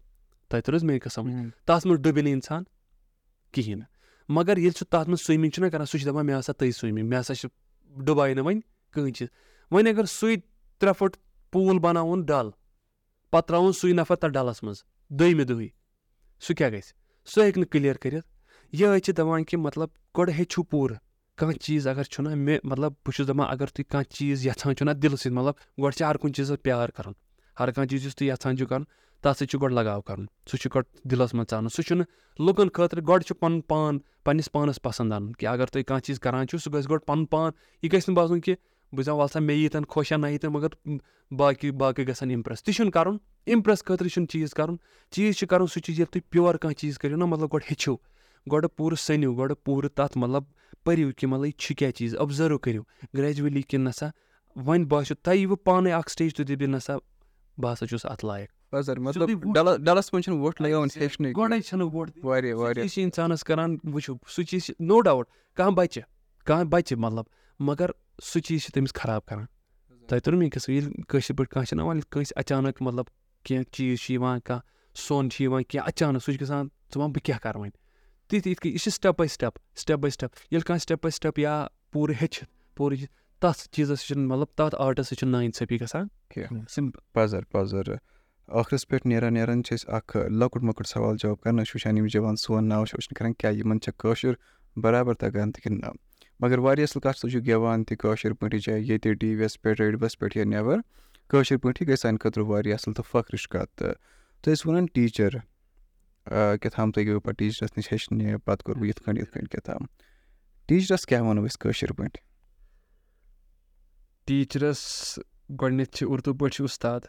تۄہہِ 0.49 0.63
تٔر 0.63 0.75
حظ 0.75 0.83
مےٚ 0.83 0.99
قٕسم 0.99 1.49
تَتھ 1.65 1.87
منٛز 1.87 1.99
ڈُبہِ 2.01 2.23
نہٕ 2.23 2.33
اِنسان 2.33 2.63
کِہیٖنۍ۔ 3.51 3.77
نہٕ 3.77 3.87
مگر 4.29 4.57
ییٚلہِ 4.57 4.77
سُہ 4.77 4.85
تَتھ 4.89 5.09
منٛز 5.09 5.21
سُومِنٛگ 5.25 5.49
چھُنہ 5.49 5.69
کَران 5.69 5.85
سُہ 5.85 5.97
چھِ 5.97 6.07
دَپان 6.07 6.25
مےٚ 6.25 6.39
ہسا 6.39 6.53
تٔج 6.53 6.71
سُومِنٛگ 6.71 7.07
مےٚ 7.09 7.19
ہسا 7.19 7.35
چھِ 7.35 7.49
ڈُبایہِ 8.05 8.35
نہٕ 8.35 8.45
وۄنۍ 8.45 8.59
کٕہٕنۍ 8.91 9.11
چیٖز 9.11 9.29
وۄنۍ 9.71 9.89
اگر 9.93 10.05
سُے 10.05 10.35
ترٛےٚ 10.79 10.97
پھٕٹ 10.97 11.17
پوٗل 11.51 11.79
بَناوُن 11.79 12.21
ڈَل 12.21 12.49
پَتہٕ 13.31 13.47
ترٛاوُن 13.47 13.73
سُے 13.73 13.93
نفر 13.93 14.15
تَتھ 14.15 14.31
ڈَلَس 14.31 14.63
منٛز 14.63 14.83
دوٚیمہِ 15.09 15.47
دۄہٕے 15.47 15.67
سُہ 16.41 16.53
کیٛاہ 16.53 16.71
گژھِ؟ 16.71 16.93
سُہ 17.25 17.43
ہیٚکہِ 17.43 17.59
نہٕ 17.61 17.69
کٕلیر 17.71 17.95
کٔرِتھ۔ 17.95 18.27
یِہوٚے 18.73 18.99
چھِ 18.99 19.13
دَپان 19.17 19.43
کہِ 19.43 19.59
مطلب 19.59 19.89
گۄڈٕ 20.17 20.33
ہیٚچھِو 20.33 20.63
پوٗرٕ۔ 20.63 20.97
کانٛہہ 21.41 21.57
چیٖز 21.57 21.87
اگر 21.87 22.03
چھُنہ 22.03 22.35
مےٚ 22.35 22.57
مطلب 22.63 22.91
بہٕ 22.91 23.13
چھُس 23.15 23.27
دَپان 23.27 23.47
اگر 23.49 23.65
تُہۍ 23.65 23.85
کانٛہہ 23.89 24.13
چیٖز 24.13 24.45
یَژھان 24.45 24.75
چھُو 24.75 24.85
نہ 24.85 24.91
دِلہٕ 24.91 25.15
سۭتۍ 25.15 25.33
مطلب 25.37 25.53
گۄڈٕ 25.83 25.95
چھِ 25.97 26.03
ہر 26.05 26.17
کُنہِ 26.17 26.33
چیٖزَس 26.35 26.57
پیار 26.63 26.89
کَرُن۔ 26.89 27.13
ہر 27.59 27.71
کانٛہہ 27.71 27.89
چیٖز 27.89 28.05
یُس 28.05 28.15
تُہۍ 28.15 28.27
یَژھان 28.27 28.57
چھُو 28.57 28.65
کَرُن، 28.67 28.83
تَتھ 29.21 29.37
سۭتۍ 29.37 29.47
چھُ 29.49 29.61
گۄڈٕ 29.61 29.73
لگاو 29.73 30.01
کَرُن، 30.01 30.25
سُہ 30.49 30.57
چھُ 30.61 30.69
گۄڈٕ 30.75 30.87
دِلَس 31.09 31.33
منٛز 31.33 31.51
ژانُن۔ 31.51 31.69
سُہ 31.69 31.83
چھُنہٕ 31.83 32.05
لُکَن 32.45 32.67
خٲطرٕ 32.73 33.03
گۄڈٕ 33.07 33.23
چھُ 33.27 33.35
پَنُن 33.39 33.61
پان، 33.61 33.99
پنٛنِس 34.25 34.51
پانَس 34.51 34.81
پَسنٛد 34.81 35.11
اَنُن 35.11 35.33
کہِ 35.33 35.47
اگر 35.47 35.65
تُہۍ 35.65 35.83
کانٛہہ 35.87 36.05
چیٖز 36.05 36.19
کَران 36.19 36.47
چھُو، 36.47 36.57
سُہ 36.57 36.73
گژھِ 36.73 36.89
گۄڈٕ 36.89 37.05
پَنُن 37.05 37.25
پان۔ 37.25 37.51
یہِ 37.81 37.93
گژھِ 37.93 38.03
نہٕ 38.07 38.15
باسُن 38.15 38.39
کہِ 38.41 38.55
بہٕ 38.91 39.03
چھُس 39.03 39.05
دَپان 39.05 39.17
وَلہٕ 39.17 39.33
سا 39.33 39.39
مےٚ 39.39 39.57
ییٖتَن 39.57 39.85
خۄش 39.85 40.11
یا 40.11 40.17
نہ 40.17 40.27
ییٖتَن، 40.27 40.49
مگر 40.49 40.67
باقٕے 41.37 41.71
باقٕے 41.71 42.07
گژھن 42.07 42.29
اِمپرٛٮ۪س 42.31 42.63
تہِ 42.63 42.73
چھُنہٕ 42.73 42.91
کَرُن 42.91 43.17
اِمپرٛٮ۪س 43.45 43.83
خٲطرٕ 43.83 44.09
چھُنہٕ 44.09 44.27
چیٖز 44.27 44.53
کَرُن۔ 44.53 44.75
چیٖز 45.11 45.35
چھُ 45.37 45.47
کَرُن، 45.47 45.67
سُہ 45.67 45.79
چیٖز 45.81 45.99
ییٚلہِ 45.99 46.13
تُہۍ 46.13 46.29
پیور 46.29 46.55
کانٛہہ 46.55 46.79
چیٖز 46.79 46.99
کٔرِو 46.99 47.17
نہ 47.17 47.25
مطلب 47.25 47.53
گۄڈٕ 47.53 47.65
ہیٚچھِو۔ 47.71 47.95
گۄڈٕ 48.51 48.69
پوٗرٕ 48.75 48.97
سٔنِو 48.99 49.33
گۄڈٕ 49.35 49.55
پوٗرٕ 49.65 49.89
تَتھ 49.95 50.17
مطلب 50.17 50.43
پٔرِو 50.83 51.11
کہِ 51.17 51.29
مطلب 51.29 51.45
یہِ 51.45 51.53
چھُ 51.57 51.75
کیٛاہ 51.75 51.91
چیٖز 51.91 52.15
اوٚبزٔرٕو 52.15 52.57
کٔرِو 52.57 52.81
گرٛیجولی 53.17 53.61
کِنہٕ 53.61 53.85
نہ 53.85 53.89
سا 53.89 54.07
وۄنۍ 54.55 54.85
باسیو 54.85 55.15
تۄہہِ 55.23 55.37
ییٖوٕ 55.37 55.57
پانَے 55.63 55.91
اَکھ 55.91 56.11
سٹیج 56.11 56.35
تُہۍ 56.35 56.45
دٔپِو 56.45 56.67
نہ 56.67 56.77
سا 56.77 56.97
بہٕ 57.57 57.73
ہسا 57.73 57.87
چھُس 57.87 58.05
اَتھ 58.05 58.25
لایق۔ 58.25 58.49
مطلب 58.73 59.29
ڈَلَس 59.85 60.13
منٛز 60.13 60.23
چھِنہٕ 60.23 60.41
وۄٹھ 60.41 60.61
لگاوان 60.61 60.87
ہیٚچھنٕے۔ 60.95 61.31
گۄڈَے 61.37 61.61
چھَنہٕ 61.61 61.89
وۄٹھ 61.93 62.11
واریاہ 62.23 62.55
واریاہ۔ 62.55 62.87
چھِ 62.87 63.03
اِنسانَس 63.03 63.43
کَران 63.43 63.77
وٕچھِو 63.83 64.15
سُہ 64.27 64.43
چیٖز 64.43 64.63
چھِ 64.65 64.73
نو 64.79 65.01
ڈاوُٹ 65.01 65.27
کانٛہہ 65.55 65.75
بَچہِ 65.75 66.03
کانٛہہ 66.45 66.69
بَچہِ 66.69 66.97
مطلب 66.97 67.25
مگر 67.59 67.89
سُہ 68.23 68.39
چیٖز 68.39 68.61
چھِ 68.61 68.71
تٔمِس 68.73 68.93
خراب 68.93 69.25
کَران۔ 69.25 69.45
تۄہہِ 70.07 70.21
توٚر 70.21 70.37
مےٚ 70.37 70.49
قٕصہٕ 70.53 70.73
ییٚلہِ 70.73 70.93
کٲشِر 71.07 71.35
پٲٹھۍ 71.35 71.51
کانٛہہ 71.51 71.67
چھِنہ 71.67 71.81
وَنان 71.81 72.01
کٲنٛسہِ 72.09 72.33
اچانک 72.35 72.81
مطلب 72.81 73.05
کینٛہہ 73.43 73.73
چیٖز 73.73 73.99
چھِ 73.99 74.13
یِوان 74.13 74.39
کانٛہہ 74.39 74.97
سۄن 74.97 75.29
چھِ 75.29 75.43
یِوان 75.43 75.63
کینٛہہ 75.63 75.87
اچانک 75.87 76.23
سُہ 76.23 76.31
چھِ 76.31 76.41
گژھان 76.41 76.67
ژٕ 76.93 77.01
وَن 77.01 77.11
بہٕ 77.11 77.21
کیٛاہ 77.23 77.39
کَرٕ 77.39 77.55
وۄنۍ؟ 77.55 77.80
تِتھۍ 78.31 78.49
یِتھ 78.51 78.61
کٔنۍ، 78.61 78.73
یہِ 78.73 78.79
چھِ 78.79 78.91
step 78.91 79.19
by 79.19 79.27
step 79.27 79.53
step 79.79 79.99
by 79.99 80.09
step 80.09 80.31
ییٚلہِ 80.51 80.65
کانٛہہ 80.67 80.81
سِٹٮ۪پ 80.83 81.03
بَے 81.03 81.09
سِٹٮ۪پ 81.09 81.39
یا 81.39 81.67
پوٗرٕ 81.91 82.15
ہیٚچھِ 82.21 82.43
پوٗرٕ 82.75 82.97
یہِ 82.99 83.07
تَتھ 83.41 83.67
چیٖزَس 83.71 84.05
چھِنہٕ 84.07 84.27
مطلب 84.27 84.47
تَتھ 84.55 84.75
آرٹَس 84.79 85.07
سۭتۍ 85.07 85.17
چھُنہٕ 85.19 85.31
نااِنصٲفی 85.31 85.81
گژھان 85.81 86.07
کینٛہہ. 86.29 86.89
پَزر 87.13 87.43
پَزر 87.51 87.83
ٲخرَس 88.47 88.87
پٮ۪ٹھ 88.87 89.07
نیران 89.07 89.33
نیران 89.33 89.63
چھِ 89.63 89.73
أسۍ 89.75 89.93
اَکھ 89.95 90.17
لۄکُٹ 90.17 90.63
مۄکُٹ 90.63 90.87
سوال 90.87 91.15
جواب 91.21 91.39
کَران 91.41 91.59
أسۍ 91.59 91.71
وٕچھان، 91.75 91.97
یِم 91.97 92.07
جوان 92.13 92.35
سون 92.35 92.67
ناو 92.69 92.85
چھِ 92.85 92.95
وٕچھنہٕ 92.95 93.17
کَران، 93.17 93.33
کیٛاہ 93.33 93.53
یِمَن 93.53 93.81
چھےٚ 93.81 93.97
کٲشُر 93.99 94.33
برابر 94.81 95.13
تَگان 95.13 95.51
تہِ 95.51 95.63
کِنہٕ 95.63 95.79
نہ. 95.81 95.89
مگر 96.39 96.57
واریاہ 96.59 96.87
اَصٕل 96.89 97.01
کَتھ 97.01 97.19
تُہۍ 97.21 97.31
چھُو 97.31 97.39
گٮ۪وان 97.47 97.83
تہِ 97.83 97.97
کٲشِر 97.97 98.33
پٲٹھی 98.33 98.59
چاہے 98.59 98.79
ییٚتہِ 98.79 99.13
ٹی 99.19 99.35
وی 99.35 99.43
یَس 99.43 99.61
پٮ۪ٹھ 99.61 99.81
ریڈیوَس 99.81 100.19
پٮ۪ٹھ 100.19 100.37
یا 100.37 100.43
نٮ۪بَر، 100.43 100.77
کٲشِر 101.29 101.57
پٲٹھی 101.57 101.87
گژھِ 101.87 101.97
سانہِ 101.99 102.19
خٲطرٕ 102.19 102.45
واریاہ 102.47 102.75
اَصٕل 102.75 102.93
تہٕ 102.93 103.09
فخرٕچ 103.11 103.47
کَتھ 103.47 103.71
تہٕ 103.75 103.93
تُہۍ 104.41 104.53
ٲسِو 104.53 104.69
وَنان 104.69 104.85
ٹیٖچَر. 104.93 105.29
کیٛاہ 106.31 106.75
تھام 106.75 106.91
تُہۍ 106.91 107.03
گٔیوٕ 107.05 107.21
پَتہٕ 107.21 107.37
ٹیٖچرَس 107.37 107.77
نِش 107.77 107.91
ہیٚچھنہِ، 107.91 108.35
پَتہٕ 108.45 108.63
کوٚروٕ 108.65 108.87
یِتھ 108.87 109.03
کٔنۍ 109.03 109.19
یِتھ 109.19 109.31
کٔنۍ 109.31 109.47
کیٛاہ 109.51 109.65
تھام 109.65 109.85
ٹیٖچرَس 110.67 111.05
کیٛاہ 111.05 111.21
وَنو 111.21 111.45
أسۍ 111.45 111.57
کٲشِر 111.59 111.91
پٲٹھۍ؟ 111.91 112.21
ٹیٖچرَس 114.25 114.79
گۄڈٕنٮ۪تھ 115.61 115.91
چھِ 115.95 116.07
اُردو 116.09 116.33
پٲٹھۍ 116.33 116.55
چھِ 116.55 116.63
اُستاد۔ 116.63 116.99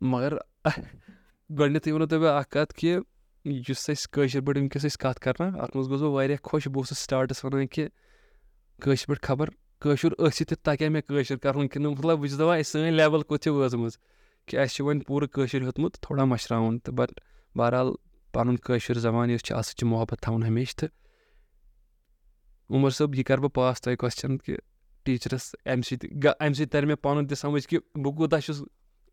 مگر 0.00 0.32
گۄڈٕنٮ۪تھٕے 1.58 1.92
ووٚنو 1.92 2.06
تۄہہِ 2.06 2.22
بہٕ 2.22 2.38
اَکھ 2.38 2.50
کَتھ 2.50 2.74
کہِ 2.74 2.98
یُس 3.44 3.90
اَسہِ 3.90 4.10
کٲشِر 4.12 4.40
پٲٹھۍ 4.40 4.60
وٕنکٮ۪س 4.60 4.84
أسۍ 4.84 4.98
کَتھ 5.00 5.20
کَران 5.20 5.60
اَتھ 5.60 5.76
منٛز 5.76 5.88
گوٚژھ 5.88 6.02
بہٕ 6.02 6.12
واریاہ 6.12 6.44
خۄش، 6.44 6.68
بہٕ 6.68 6.76
اوسُس 6.76 6.98
سٹاٹَس 6.98 7.44
وَنان 7.44 7.66
کہِ 7.66 7.88
کٲشِر 8.82 9.06
پٲٹھۍ 9.06 9.26
خبر، 9.28 9.48
کٲشُر 9.80 10.12
ٲسِتھ 10.18 10.54
تہِ 10.54 10.56
تَگیٛاہ 10.62 10.92
مےٚ 10.92 11.02
کٲشُر 11.08 11.36
کَرُن 11.36 11.68
کِنہٕ 11.68 11.92
مطلب 11.92 12.18
بہٕ 12.18 12.28
چھُس 12.28 12.38
دَپان 12.38 12.62
سٲنۍ 12.62 12.90
لیوَل 12.90 13.22
کوٚت 13.22 13.42
چھِ 13.42 13.50
وٲژمٕژ۔ 13.50 13.96
کہِ 14.46 14.58
اَسہِ 14.58 14.74
چھُ 14.74 14.84
وۄنۍ 14.84 15.00
پوٗرٕ 15.06 15.28
کٲشُر 15.28 15.60
ہیوٚتمُت 15.60 15.94
تھوڑا 16.00 16.24
مٔشراوُن 16.24 16.78
تہٕ 16.78 16.94
بَٹ 16.94 17.20
بہرحال 17.56 17.88
پَنُن 18.32 18.56
کٲشُر 18.56 18.98
زبان 18.98 19.30
یۄس 19.30 19.42
چھِ 19.42 19.56
اَتھ 19.56 19.66
سۭتۍ 19.66 19.78
چھِ 19.78 19.88
محبت 19.88 20.20
تھاوُن 20.22 20.42
ہمیشہِ 20.42 20.74
تہٕ 20.76 20.88
عمر 22.70 22.90
صٲب 22.90 23.14
یہِ 23.14 23.24
کَرٕ 23.24 23.40
بہٕ 23.40 23.50
پاس 23.54 23.80
تۄہہِ 23.80 23.96
کوسچَن 23.96 24.38
کہِ 24.38 24.56
ٹیٖچرَس 25.04 25.54
اَمہِ 25.66 25.84
سۭتۍ 25.84 26.08
اَمہِ 26.40 26.56
سۭتۍ 26.56 26.70
تَرِ 26.72 26.86
مےٚ 26.86 26.96
پَنُن 27.02 27.26
تہِ 27.26 27.36
سَمٕجھ 27.36 27.68
کہِ 27.68 27.78
بہٕ 27.94 28.16
کوٗتاہ 28.16 28.40
چھُس 28.40 28.62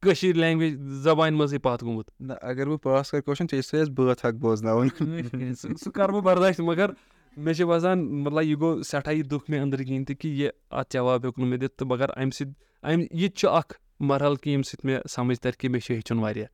کٔشیٖر 0.01 0.35
لینٛگویج 0.35 0.79
زبانہِ 0.79 1.37
منٛزٕے 1.37 1.59
پَتھ 1.59 1.83
گوٚمُت۔ 1.83 2.09
نہ 2.19 2.33
اگر 2.41 2.67
بہٕ 2.67 2.77
پاس 2.77 3.11
کَرٕ 3.11 3.21
کوسچن 3.21 3.45
ژےٚ 3.51 3.61
چھِ 3.61 3.79
اَسہِ 3.79 3.93
بٲتھ 3.93 4.25
اکھ 4.25 4.35
بوزناوُن۔ 4.35 4.87
سُہ 5.55 5.91
کَرٕ 5.91 6.11
بہٕ 6.11 6.21
برداش 6.21 6.59
مگر 6.59 6.89
مےٚ 7.37 7.53
چھِ 7.53 7.63
باسان 7.63 8.23
مطلب 8.23 8.43
یہِ 8.43 8.59
گوٚو 8.59 8.83
سٮ۪ٹھاہ 8.83 9.13
یہِ 9.13 9.23
دُکھ 9.23 9.49
مےٚ 9.49 9.61
أنٛدرٕ 9.61 9.85
کِنۍ 9.85 10.05
تہِ 10.07 10.17
کہِ 10.17 10.31
یہِ 10.31 10.49
اَتھ 10.69 10.93
جواب 10.93 11.23
ہیوٚک 11.23 11.39
نہٕ 11.39 11.47
مےٚ 11.47 11.59
دِتھ 11.59 11.75
تہٕ 11.77 11.87
مگر 11.87 12.09
اَمہِ 12.15 12.33
سۭتۍ 12.33 12.53
اَمہِ 12.81 13.05
یہِ 13.11 13.29
تہِ 13.29 13.37
چھُ 13.37 13.49
اَکھ 13.49 13.73
مرحل 14.09 14.35
کہِ 14.35 14.47
ییٚمہِ 14.47 14.65
سۭتۍ 14.65 14.81
مےٚ 14.83 14.99
سَمٕجھ 15.09 15.39
تَرِ 15.39 15.53
کہِ 15.57 15.69
مےٚ 15.69 15.81
چھُ 15.81 15.93
ہیٚچھُن 15.93 16.19
واریاہ۔ 16.19 16.47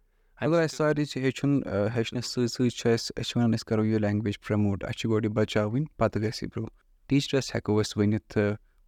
اگر 0.45 0.61
اَسہِ 0.61 0.77
سارے 0.77 1.05
چھِ 1.05 1.21
ہیٚچھُن 1.21 1.61
ہیٚچھنَس 1.95 2.25
سۭتۍ 2.25 2.47
سۭتۍ 2.47 2.69
چھُ 2.69 2.91
اَسہِ 2.91 3.11
أسۍ 3.17 3.23
چھِ 3.27 3.37
وَنان 3.37 3.53
أسۍ 3.53 3.65
کَرو 3.67 3.85
یہِ 3.85 3.99
لینٛگویج 3.99 4.39
پرٛموٹ 4.47 4.83
اَسہِ 4.83 4.95
چھِ 4.99 5.09
گۄڈٕ 5.09 5.25
یہِ 5.25 5.35
بَچاوٕنۍ 5.37 5.85
پَتہٕ 5.97 6.21
گژھِ 6.21 6.39
یہِ 6.41 6.49
برٛونٛہہ 6.51 6.77
ٹیٖچرَس 7.07 7.55
ہٮ۪کو 7.55 7.81
أسۍ 7.81 8.01
ؤنِتھ 8.01 8.37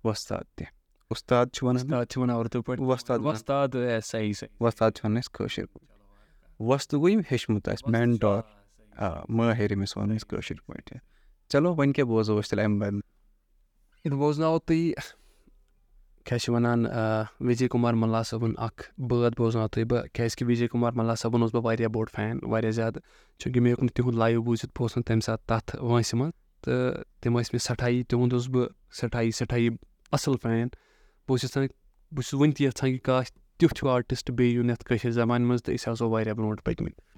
وۄستاد 0.03 0.43
تہِ۔ 0.55 0.65
اُستاد 1.09 1.45
چھِ 1.53 1.67
وَنان؟ 1.67 1.83
اُستاد 1.83 2.05
چھِ 2.09 2.21
وَنان 2.21 2.37
اُردو 2.37 2.61
پٲٹھۍ۔ 2.61 2.85
وۄستاد 2.85 3.19
وۄستاد 3.19 3.67
صحیح 4.05 4.33
صحیح۔ 4.33 4.63
وۄستاد 4.63 4.91
چھِ 4.95 5.05
وَنان 5.05 5.19
أسۍ 5.19 5.31
کٲشِر 5.33 5.65
وۄستہٕ 6.59 6.99
گوٚو 6.99 7.09
یِم 7.09 7.21
ہیٚچھمُت 7.31 7.69
آسہِ 7.69 7.89
مٮ۪نٹار 7.89 8.41
آ 8.97 9.23
مٲہِر 9.29 9.75
أمِس 9.75 9.97
وَنو 9.97 10.15
أسۍ 10.15 10.27
کٲشِر 10.29 10.55
پٲٹھۍ۔ 10.67 10.97
چلو 11.49 11.75
وۄنۍ 11.75 11.93
کیٛاہ 11.93 12.09
بوزو 12.09 12.39
أسۍ 12.39 12.49
تیٚلہِ 12.49 12.65
اَمہِ 12.65 12.79
بدلہٕ؟ 12.81 14.17
بوزناوو 14.17 14.59
تُہۍ 14.59 14.91
کیٛاہ 16.25 16.37
چھِ 16.37 16.53
وَنان 16.53 16.85
وِجے 17.47 17.67
کُمار 17.67 17.93
مَلا 17.93 18.21
صٲبُن 18.29 18.53
اَکھ 18.65 18.83
بٲتھ 19.09 19.35
بوزناوو 19.37 19.67
تُہۍ 19.67 19.85
بہٕ 19.89 20.07
کیٛازِکہِ 20.13 20.47
وِجے 20.47 20.67
کُمار 20.67 20.91
مَلا 20.95 21.15
صٲبُن 21.15 21.41
اوسُس 21.41 21.53
بہٕ 21.55 21.65
واریاہ 21.65 21.89
بوٚڑ 21.93 22.07
فین 22.15 22.39
واریاہ 22.51 22.71
زیادٕ 22.71 22.99
چوٗنٛکہِ 23.39 23.61
مےٚ 23.61 23.71
ہیوٚک 23.71 23.83
نہٕ 23.83 23.93
تِہُنٛد 23.95 24.17
لایِو 24.17 24.41
بوٗزِتھ 24.41 24.71
بہٕ 24.75 24.81
اوسُس 24.81 24.97
نہٕ 24.97 25.05
تَمہِ 25.07 25.23
ساتہٕ 25.23 25.47
تَتھ 25.47 25.75
وٲنٛسہِ 25.83 26.19
منٛز 26.19 26.31
تہٕ 26.63 27.03
تِم 27.21 27.37
ٲسۍ 27.39 27.49
مےٚ 27.53 27.63
سٮ۪ٹھاہی 27.65 28.03
تِہُنٛد 28.03 28.33
اوسُس 28.33 28.49
بہٕ 28.49 28.67
سٮ۪ٹھاہی 28.97 29.31
سٮ۪ٹھاہی 29.31 29.69
اَصٕل 30.11 30.35
فین 30.41 30.67
بہٕ 30.67 31.29
اوسُس 31.29 31.43
یَژھان 31.43 31.67
بہٕ 32.11 32.23
چھُس 32.23 32.33
وٕنہِ 32.33 32.55
تہِ 32.55 32.65
یَژھان 32.65 32.91
کہِ 32.91 32.99
کاش 33.05 33.31
تیُتھ 33.31 33.83
ہیوٗ 33.83 33.93
آرٹِسٹ 33.93 34.31
بیٚیہِ 34.31 34.55
یُن 34.55 34.69
یَتھ 34.69 34.83
کٲشِر 34.85 35.11
زبانہِ 35.11 35.47
منٛز 35.47 35.63
تہٕ 35.63 35.75
أسۍ 35.75 35.91
آسو 35.91 36.09
واریاہ 36.09 36.33
برونٛٹھ 36.33 36.63
پٔکۍمٕتۍ 36.63 37.09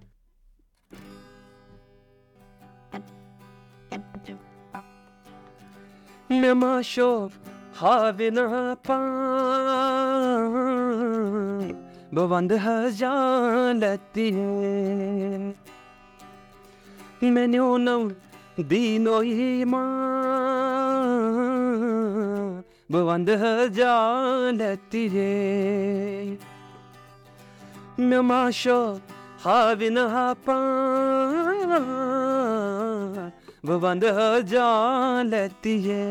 مےٚ 6.30 6.54
ما 6.54 6.82
شوق 6.82 7.62
ہاوِنا 7.81 8.45
پان 8.86 9.03
بہٕ 12.13 12.27
وَندٕ 12.31 12.57
حظ 12.63 12.91
جانتی 12.99 14.27
مےٚ 17.33 17.47
نیوٗنم 17.51 18.01
دیٖنو 18.69 19.15
ایٖمان 19.29 19.81
بہٕ 22.91 23.03
وَندٕ 23.07 23.36
حظ 23.41 23.67
جانتی 23.77 25.03
مےٚ 28.07 28.23
ما 28.29 28.41
شوق 28.62 29.45
ہاوِنا 29.45 30.33
پان 30.45 31.69
وہ 33.67 33.77
بند 33.79 34.03
ہو 34.15 35.21
لیتی 35.29 35.75
ہے 35.89 36.03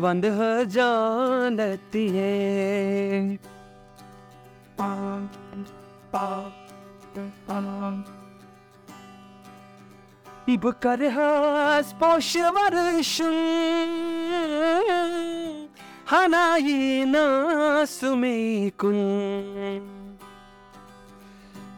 بند 0.00 0.24
ہو 0.24 0.52
جان 0.70 1.56
لیتی 1.56 2.04
ہے 2.18 3.36
بہٕ 10.60 10.72
کَرٕ 10.80 11.08
حظ 11.14 11.92
پوشہِ 11.98 12.42
ورشُن 12.54 13.36
ہنا 16.12 16.44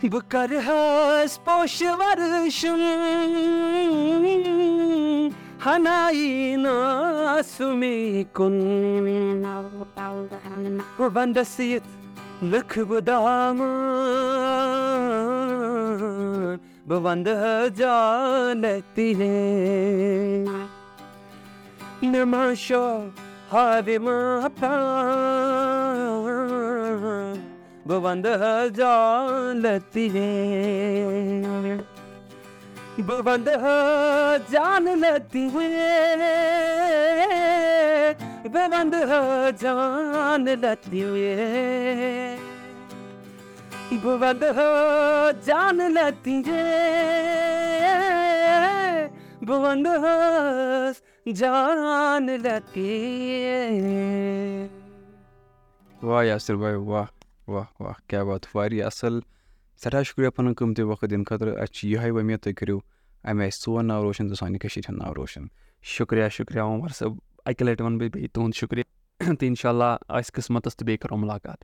یی 0.03 0.09
نا 0.09 0.09
سُمے 0.09 0.09
کُن 0.09 0.09
بہٕ 0.09 0.31
کَرٕ 0.33 0.61
حظ 0.67 1.39
پوشہِ 1.45 1.89
ورشُن 1.99 2.83
ہنا 5.67 5.99
یی 6.15 6.57
نا 6.57 6.77
سُمے 7.57 7.97
کُن 8.33 8.57
وَنٛدَس 10.99 11.61
یِتھ 11.61 11.89
لٕکھٕ 12.45 12.85
بہٕ 12.89 13.01
دامن 27.87 27.87
بہٕ 27.87 28.05
وَنٛدٕ 28.05 28.37
حظ 28.37 28.81
جانتی 28.81 30.15
ہے۔ 30.15 31.77
مےٚ 32.99 33.05
ما 33.05 33.17
شو 38.93 39.11
ہاوِ 39.11 39.63
ما 39.63 39.73
پرٛان 40.23 40.43
بہٕ 44.03 44.21
وَنٛدٕ 44.21 44.53
ہے۔ 46.47 46.59
بہٕ 49.47 49.61
وَنٛدٕ 49.61 49.99
حظ 49.99 50.95
ہے۔ 51.27 51.27
ہے 51.27 51.31
ہے 53.81 54.69
واہ 56.03 56.25
یاسر 56.25 56.55
بھاے 56.55 56.75
واہ۔ 56.75 57.20
واہ 57.51 57.83
واہ 57.83 57.93
کیٛاہ 58.09 58.25
بات 58.25 58.47
واریاہ 58.55 58.87
اَصٕل 58.87 59.21
سٮ۪ٹھاہ 59.83 60.03
شُکریہ 60.03 60.29
پَنُن 60.29 60.55
قۭمتی 60.55 60.83
وقت 60.83 61.05
دِنہٕ 61.11 61.25
خٲطرٕ 61.29 61.57
اَسہِ 61.63 61.75
چھِ 61.75 61.89
یِہوٚے 61.89 62.11
وۄمید 62.11 62.41
تُہۍ 62.41 62.55
کٔرِو 62.59 62.79
اَمہِ 63.25 63.43
آیہِ 63.43 63.53
سون 63.53 63.87
ناو 63.87 64.03
روشَن 64.03 64.29
تہٕ 64.29 64.37
سانہِ 64.41 64.59
کٔشیٖرِ 64.61 64.85
ہُنٛد 64.89 65.03
ناو 65.03 65.15
روشَن۔ 65.15 65.45
شُکریہ 65.83 66.29
شُکریہ 66.29 66.61
عمر 66.61 66.89
صٲب 66.89 67.13
اَکہِ 67.45 67.67
لَٹہِ 67.67 67.85
وَنہٕ 67.85 67.99
بہٕ 67.99 68.11
بیٚیہِ 68.13 68.31
تُہُنٛد 68.33 68.55
شُکریہ۔ 68.61 68.83
تہٕ 69.19 69.49
اِنشاء 69.49 69.71
اللہ 69.71 69.97
آسہِ 70.09 70.33
قٕسمَتَس 70.35 70.77
تہٕ 70.77 70.87
بیٚیہِ 70.87 71.01
کَرو 71.03 71.17
مُلاقات۔ 71.17 71.59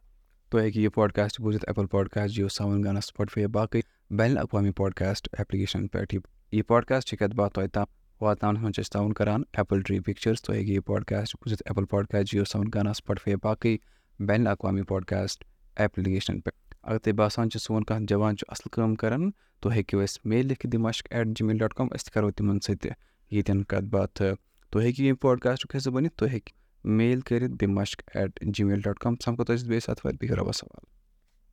تُہۍ 0.50 0.62
ہیٚکِو 0.62 0.80
یہِ 0.80 0.90
پاڈکاسٹ 0.94 1.40
بوٗزِتھ 1.40 1.64
ایپٕل 1.68 1.86
پاڈکاسٹ 1.86 2.34
جِیو 2.34 2.48
ساوُن 2.48 2.84
گانا 2.84 3.00
سٕپاٹفاے 3.00 3.42
یا 3.42 3.48
باقٕے 3.52 3.80
بین 4.18 4.30
الاقوامی 4.30 4.70
پاڈکاسٹ 4.80 5.28
ایپلِکیشَن 5.38 5.86
پٮ۪ٹھ 5.88 6.14
یہِ 6.14 6.20
یہِ 6.52 6.66
پاڈکاسٹ 6.66 7.08
چھِ 7.08 7.18
کَتھ 7.18 7.34
باتھ 7.36 7.54
تۄہہِ 7.54 7.68
تام 7.72 7.86
واتناونَس 8.20 8.62
منٛز 8.62 8.74
چھِ 8.74 8.82
أسۍ 8.82 8.90
تعاوُن 8.92 9.12
کَران 9.12 9.42
ایپٕل 9.52 9.80
ٹرٛی 9.82 10.00
پِکچٲرٕس 10.00 10.42
تُہۍ 10.42 10.56
ہیٚکِو 10.56 10.72
یہِ 10.72 10.84
پاڈکاسٹ 10.86 11.36
بوٗزِتھ 11.36 11.62
ایپٕل 11.66 11.84
پاڈکاسٹ 11.84 12.30
جِیو 12.32 12.44
ساوُن 12.44 12.66
گانا 12.74 12.92
سٕپاٹفاے 12.92 13.30
یا 13.30 13.36
باقٕے 13.42 13.76
بین 14.26 14.40
الاقوامی 14.40 14.82
پاڈکاسٹ 14.82 15.44
ایپلِکیشَن 15.76 16.40
پٮ۪ٹھ۔ 16.40 16.74
اگر 16.82 16.98
تۄہہِ 16.98 17.16
باسان 17.16 17.50
چھُ 17.50 17.60
سون 17.60 17.84
کانٛہہ 17.84 18.06
جوان 18.06 18.36
چھُ 18.36 18.44
اَصٕل 18.48 18.68
کٲم 18.72 18.94
کَران 18.94 19.30
تُہۍ 19.60 19.72
ہیٚکِو 19.72 20.00
اَسہِ 20.00 20.20
میل 20.24 20.46
لیکھِتھ 20.46 20.72
دِماشک 20.72 21.06
ایٹ 21.10 21.26
جی 21.26 21.44
میل 21.44 21.58
ڈاٹ 21.58 21.74
کام 21.74 21.86
أسۍ 21.86 22.04
تہِ 22.04 22.12
کَرو 22.14 22.30
تِمَن 22.30 22.60
سۭتۍ 22.60 22.78
تہِ 22.82 22.90
ییٚتٮ۪ن 23.30 23.62
کَتھ 23.64 23.84
باتھ۔ 23.84 24.22
تُہۍ 24.70 24.82
ہیٚکِو 24.82 25.02
ییٚمہِ 25.02 25.20
پاڈکاسٹُک 25.20 25.76
حِصہٕ 25.76 25.92
بٔنِتھ، 25.92 26.14
تُہۍ 26.16 26.28
ہیٚکِو 26.28 26.88
میل 26.96 27.20
کٔرِتھ 27.20 27.52
دِماشک 27.60 28.02
ایٹ 28.14 28.40
جی 28.54 28.64
میل 28.64 28.80
ڈاٹ 28.80 28.98
کام 28.98 29.14
سَمکھو 29.24 29.44
تۄہہِ 29.44 29.58
سۭتۍ 29.58 29.68
بیٚیہِ 29.68 29.82
ساتہٕ 29.82 30.02
وارٕ 30.04 30.16
بِہِو 30.20 30.36
رۄبَس 30.36 30.64
حوالہٕ۔ 30.64 30.95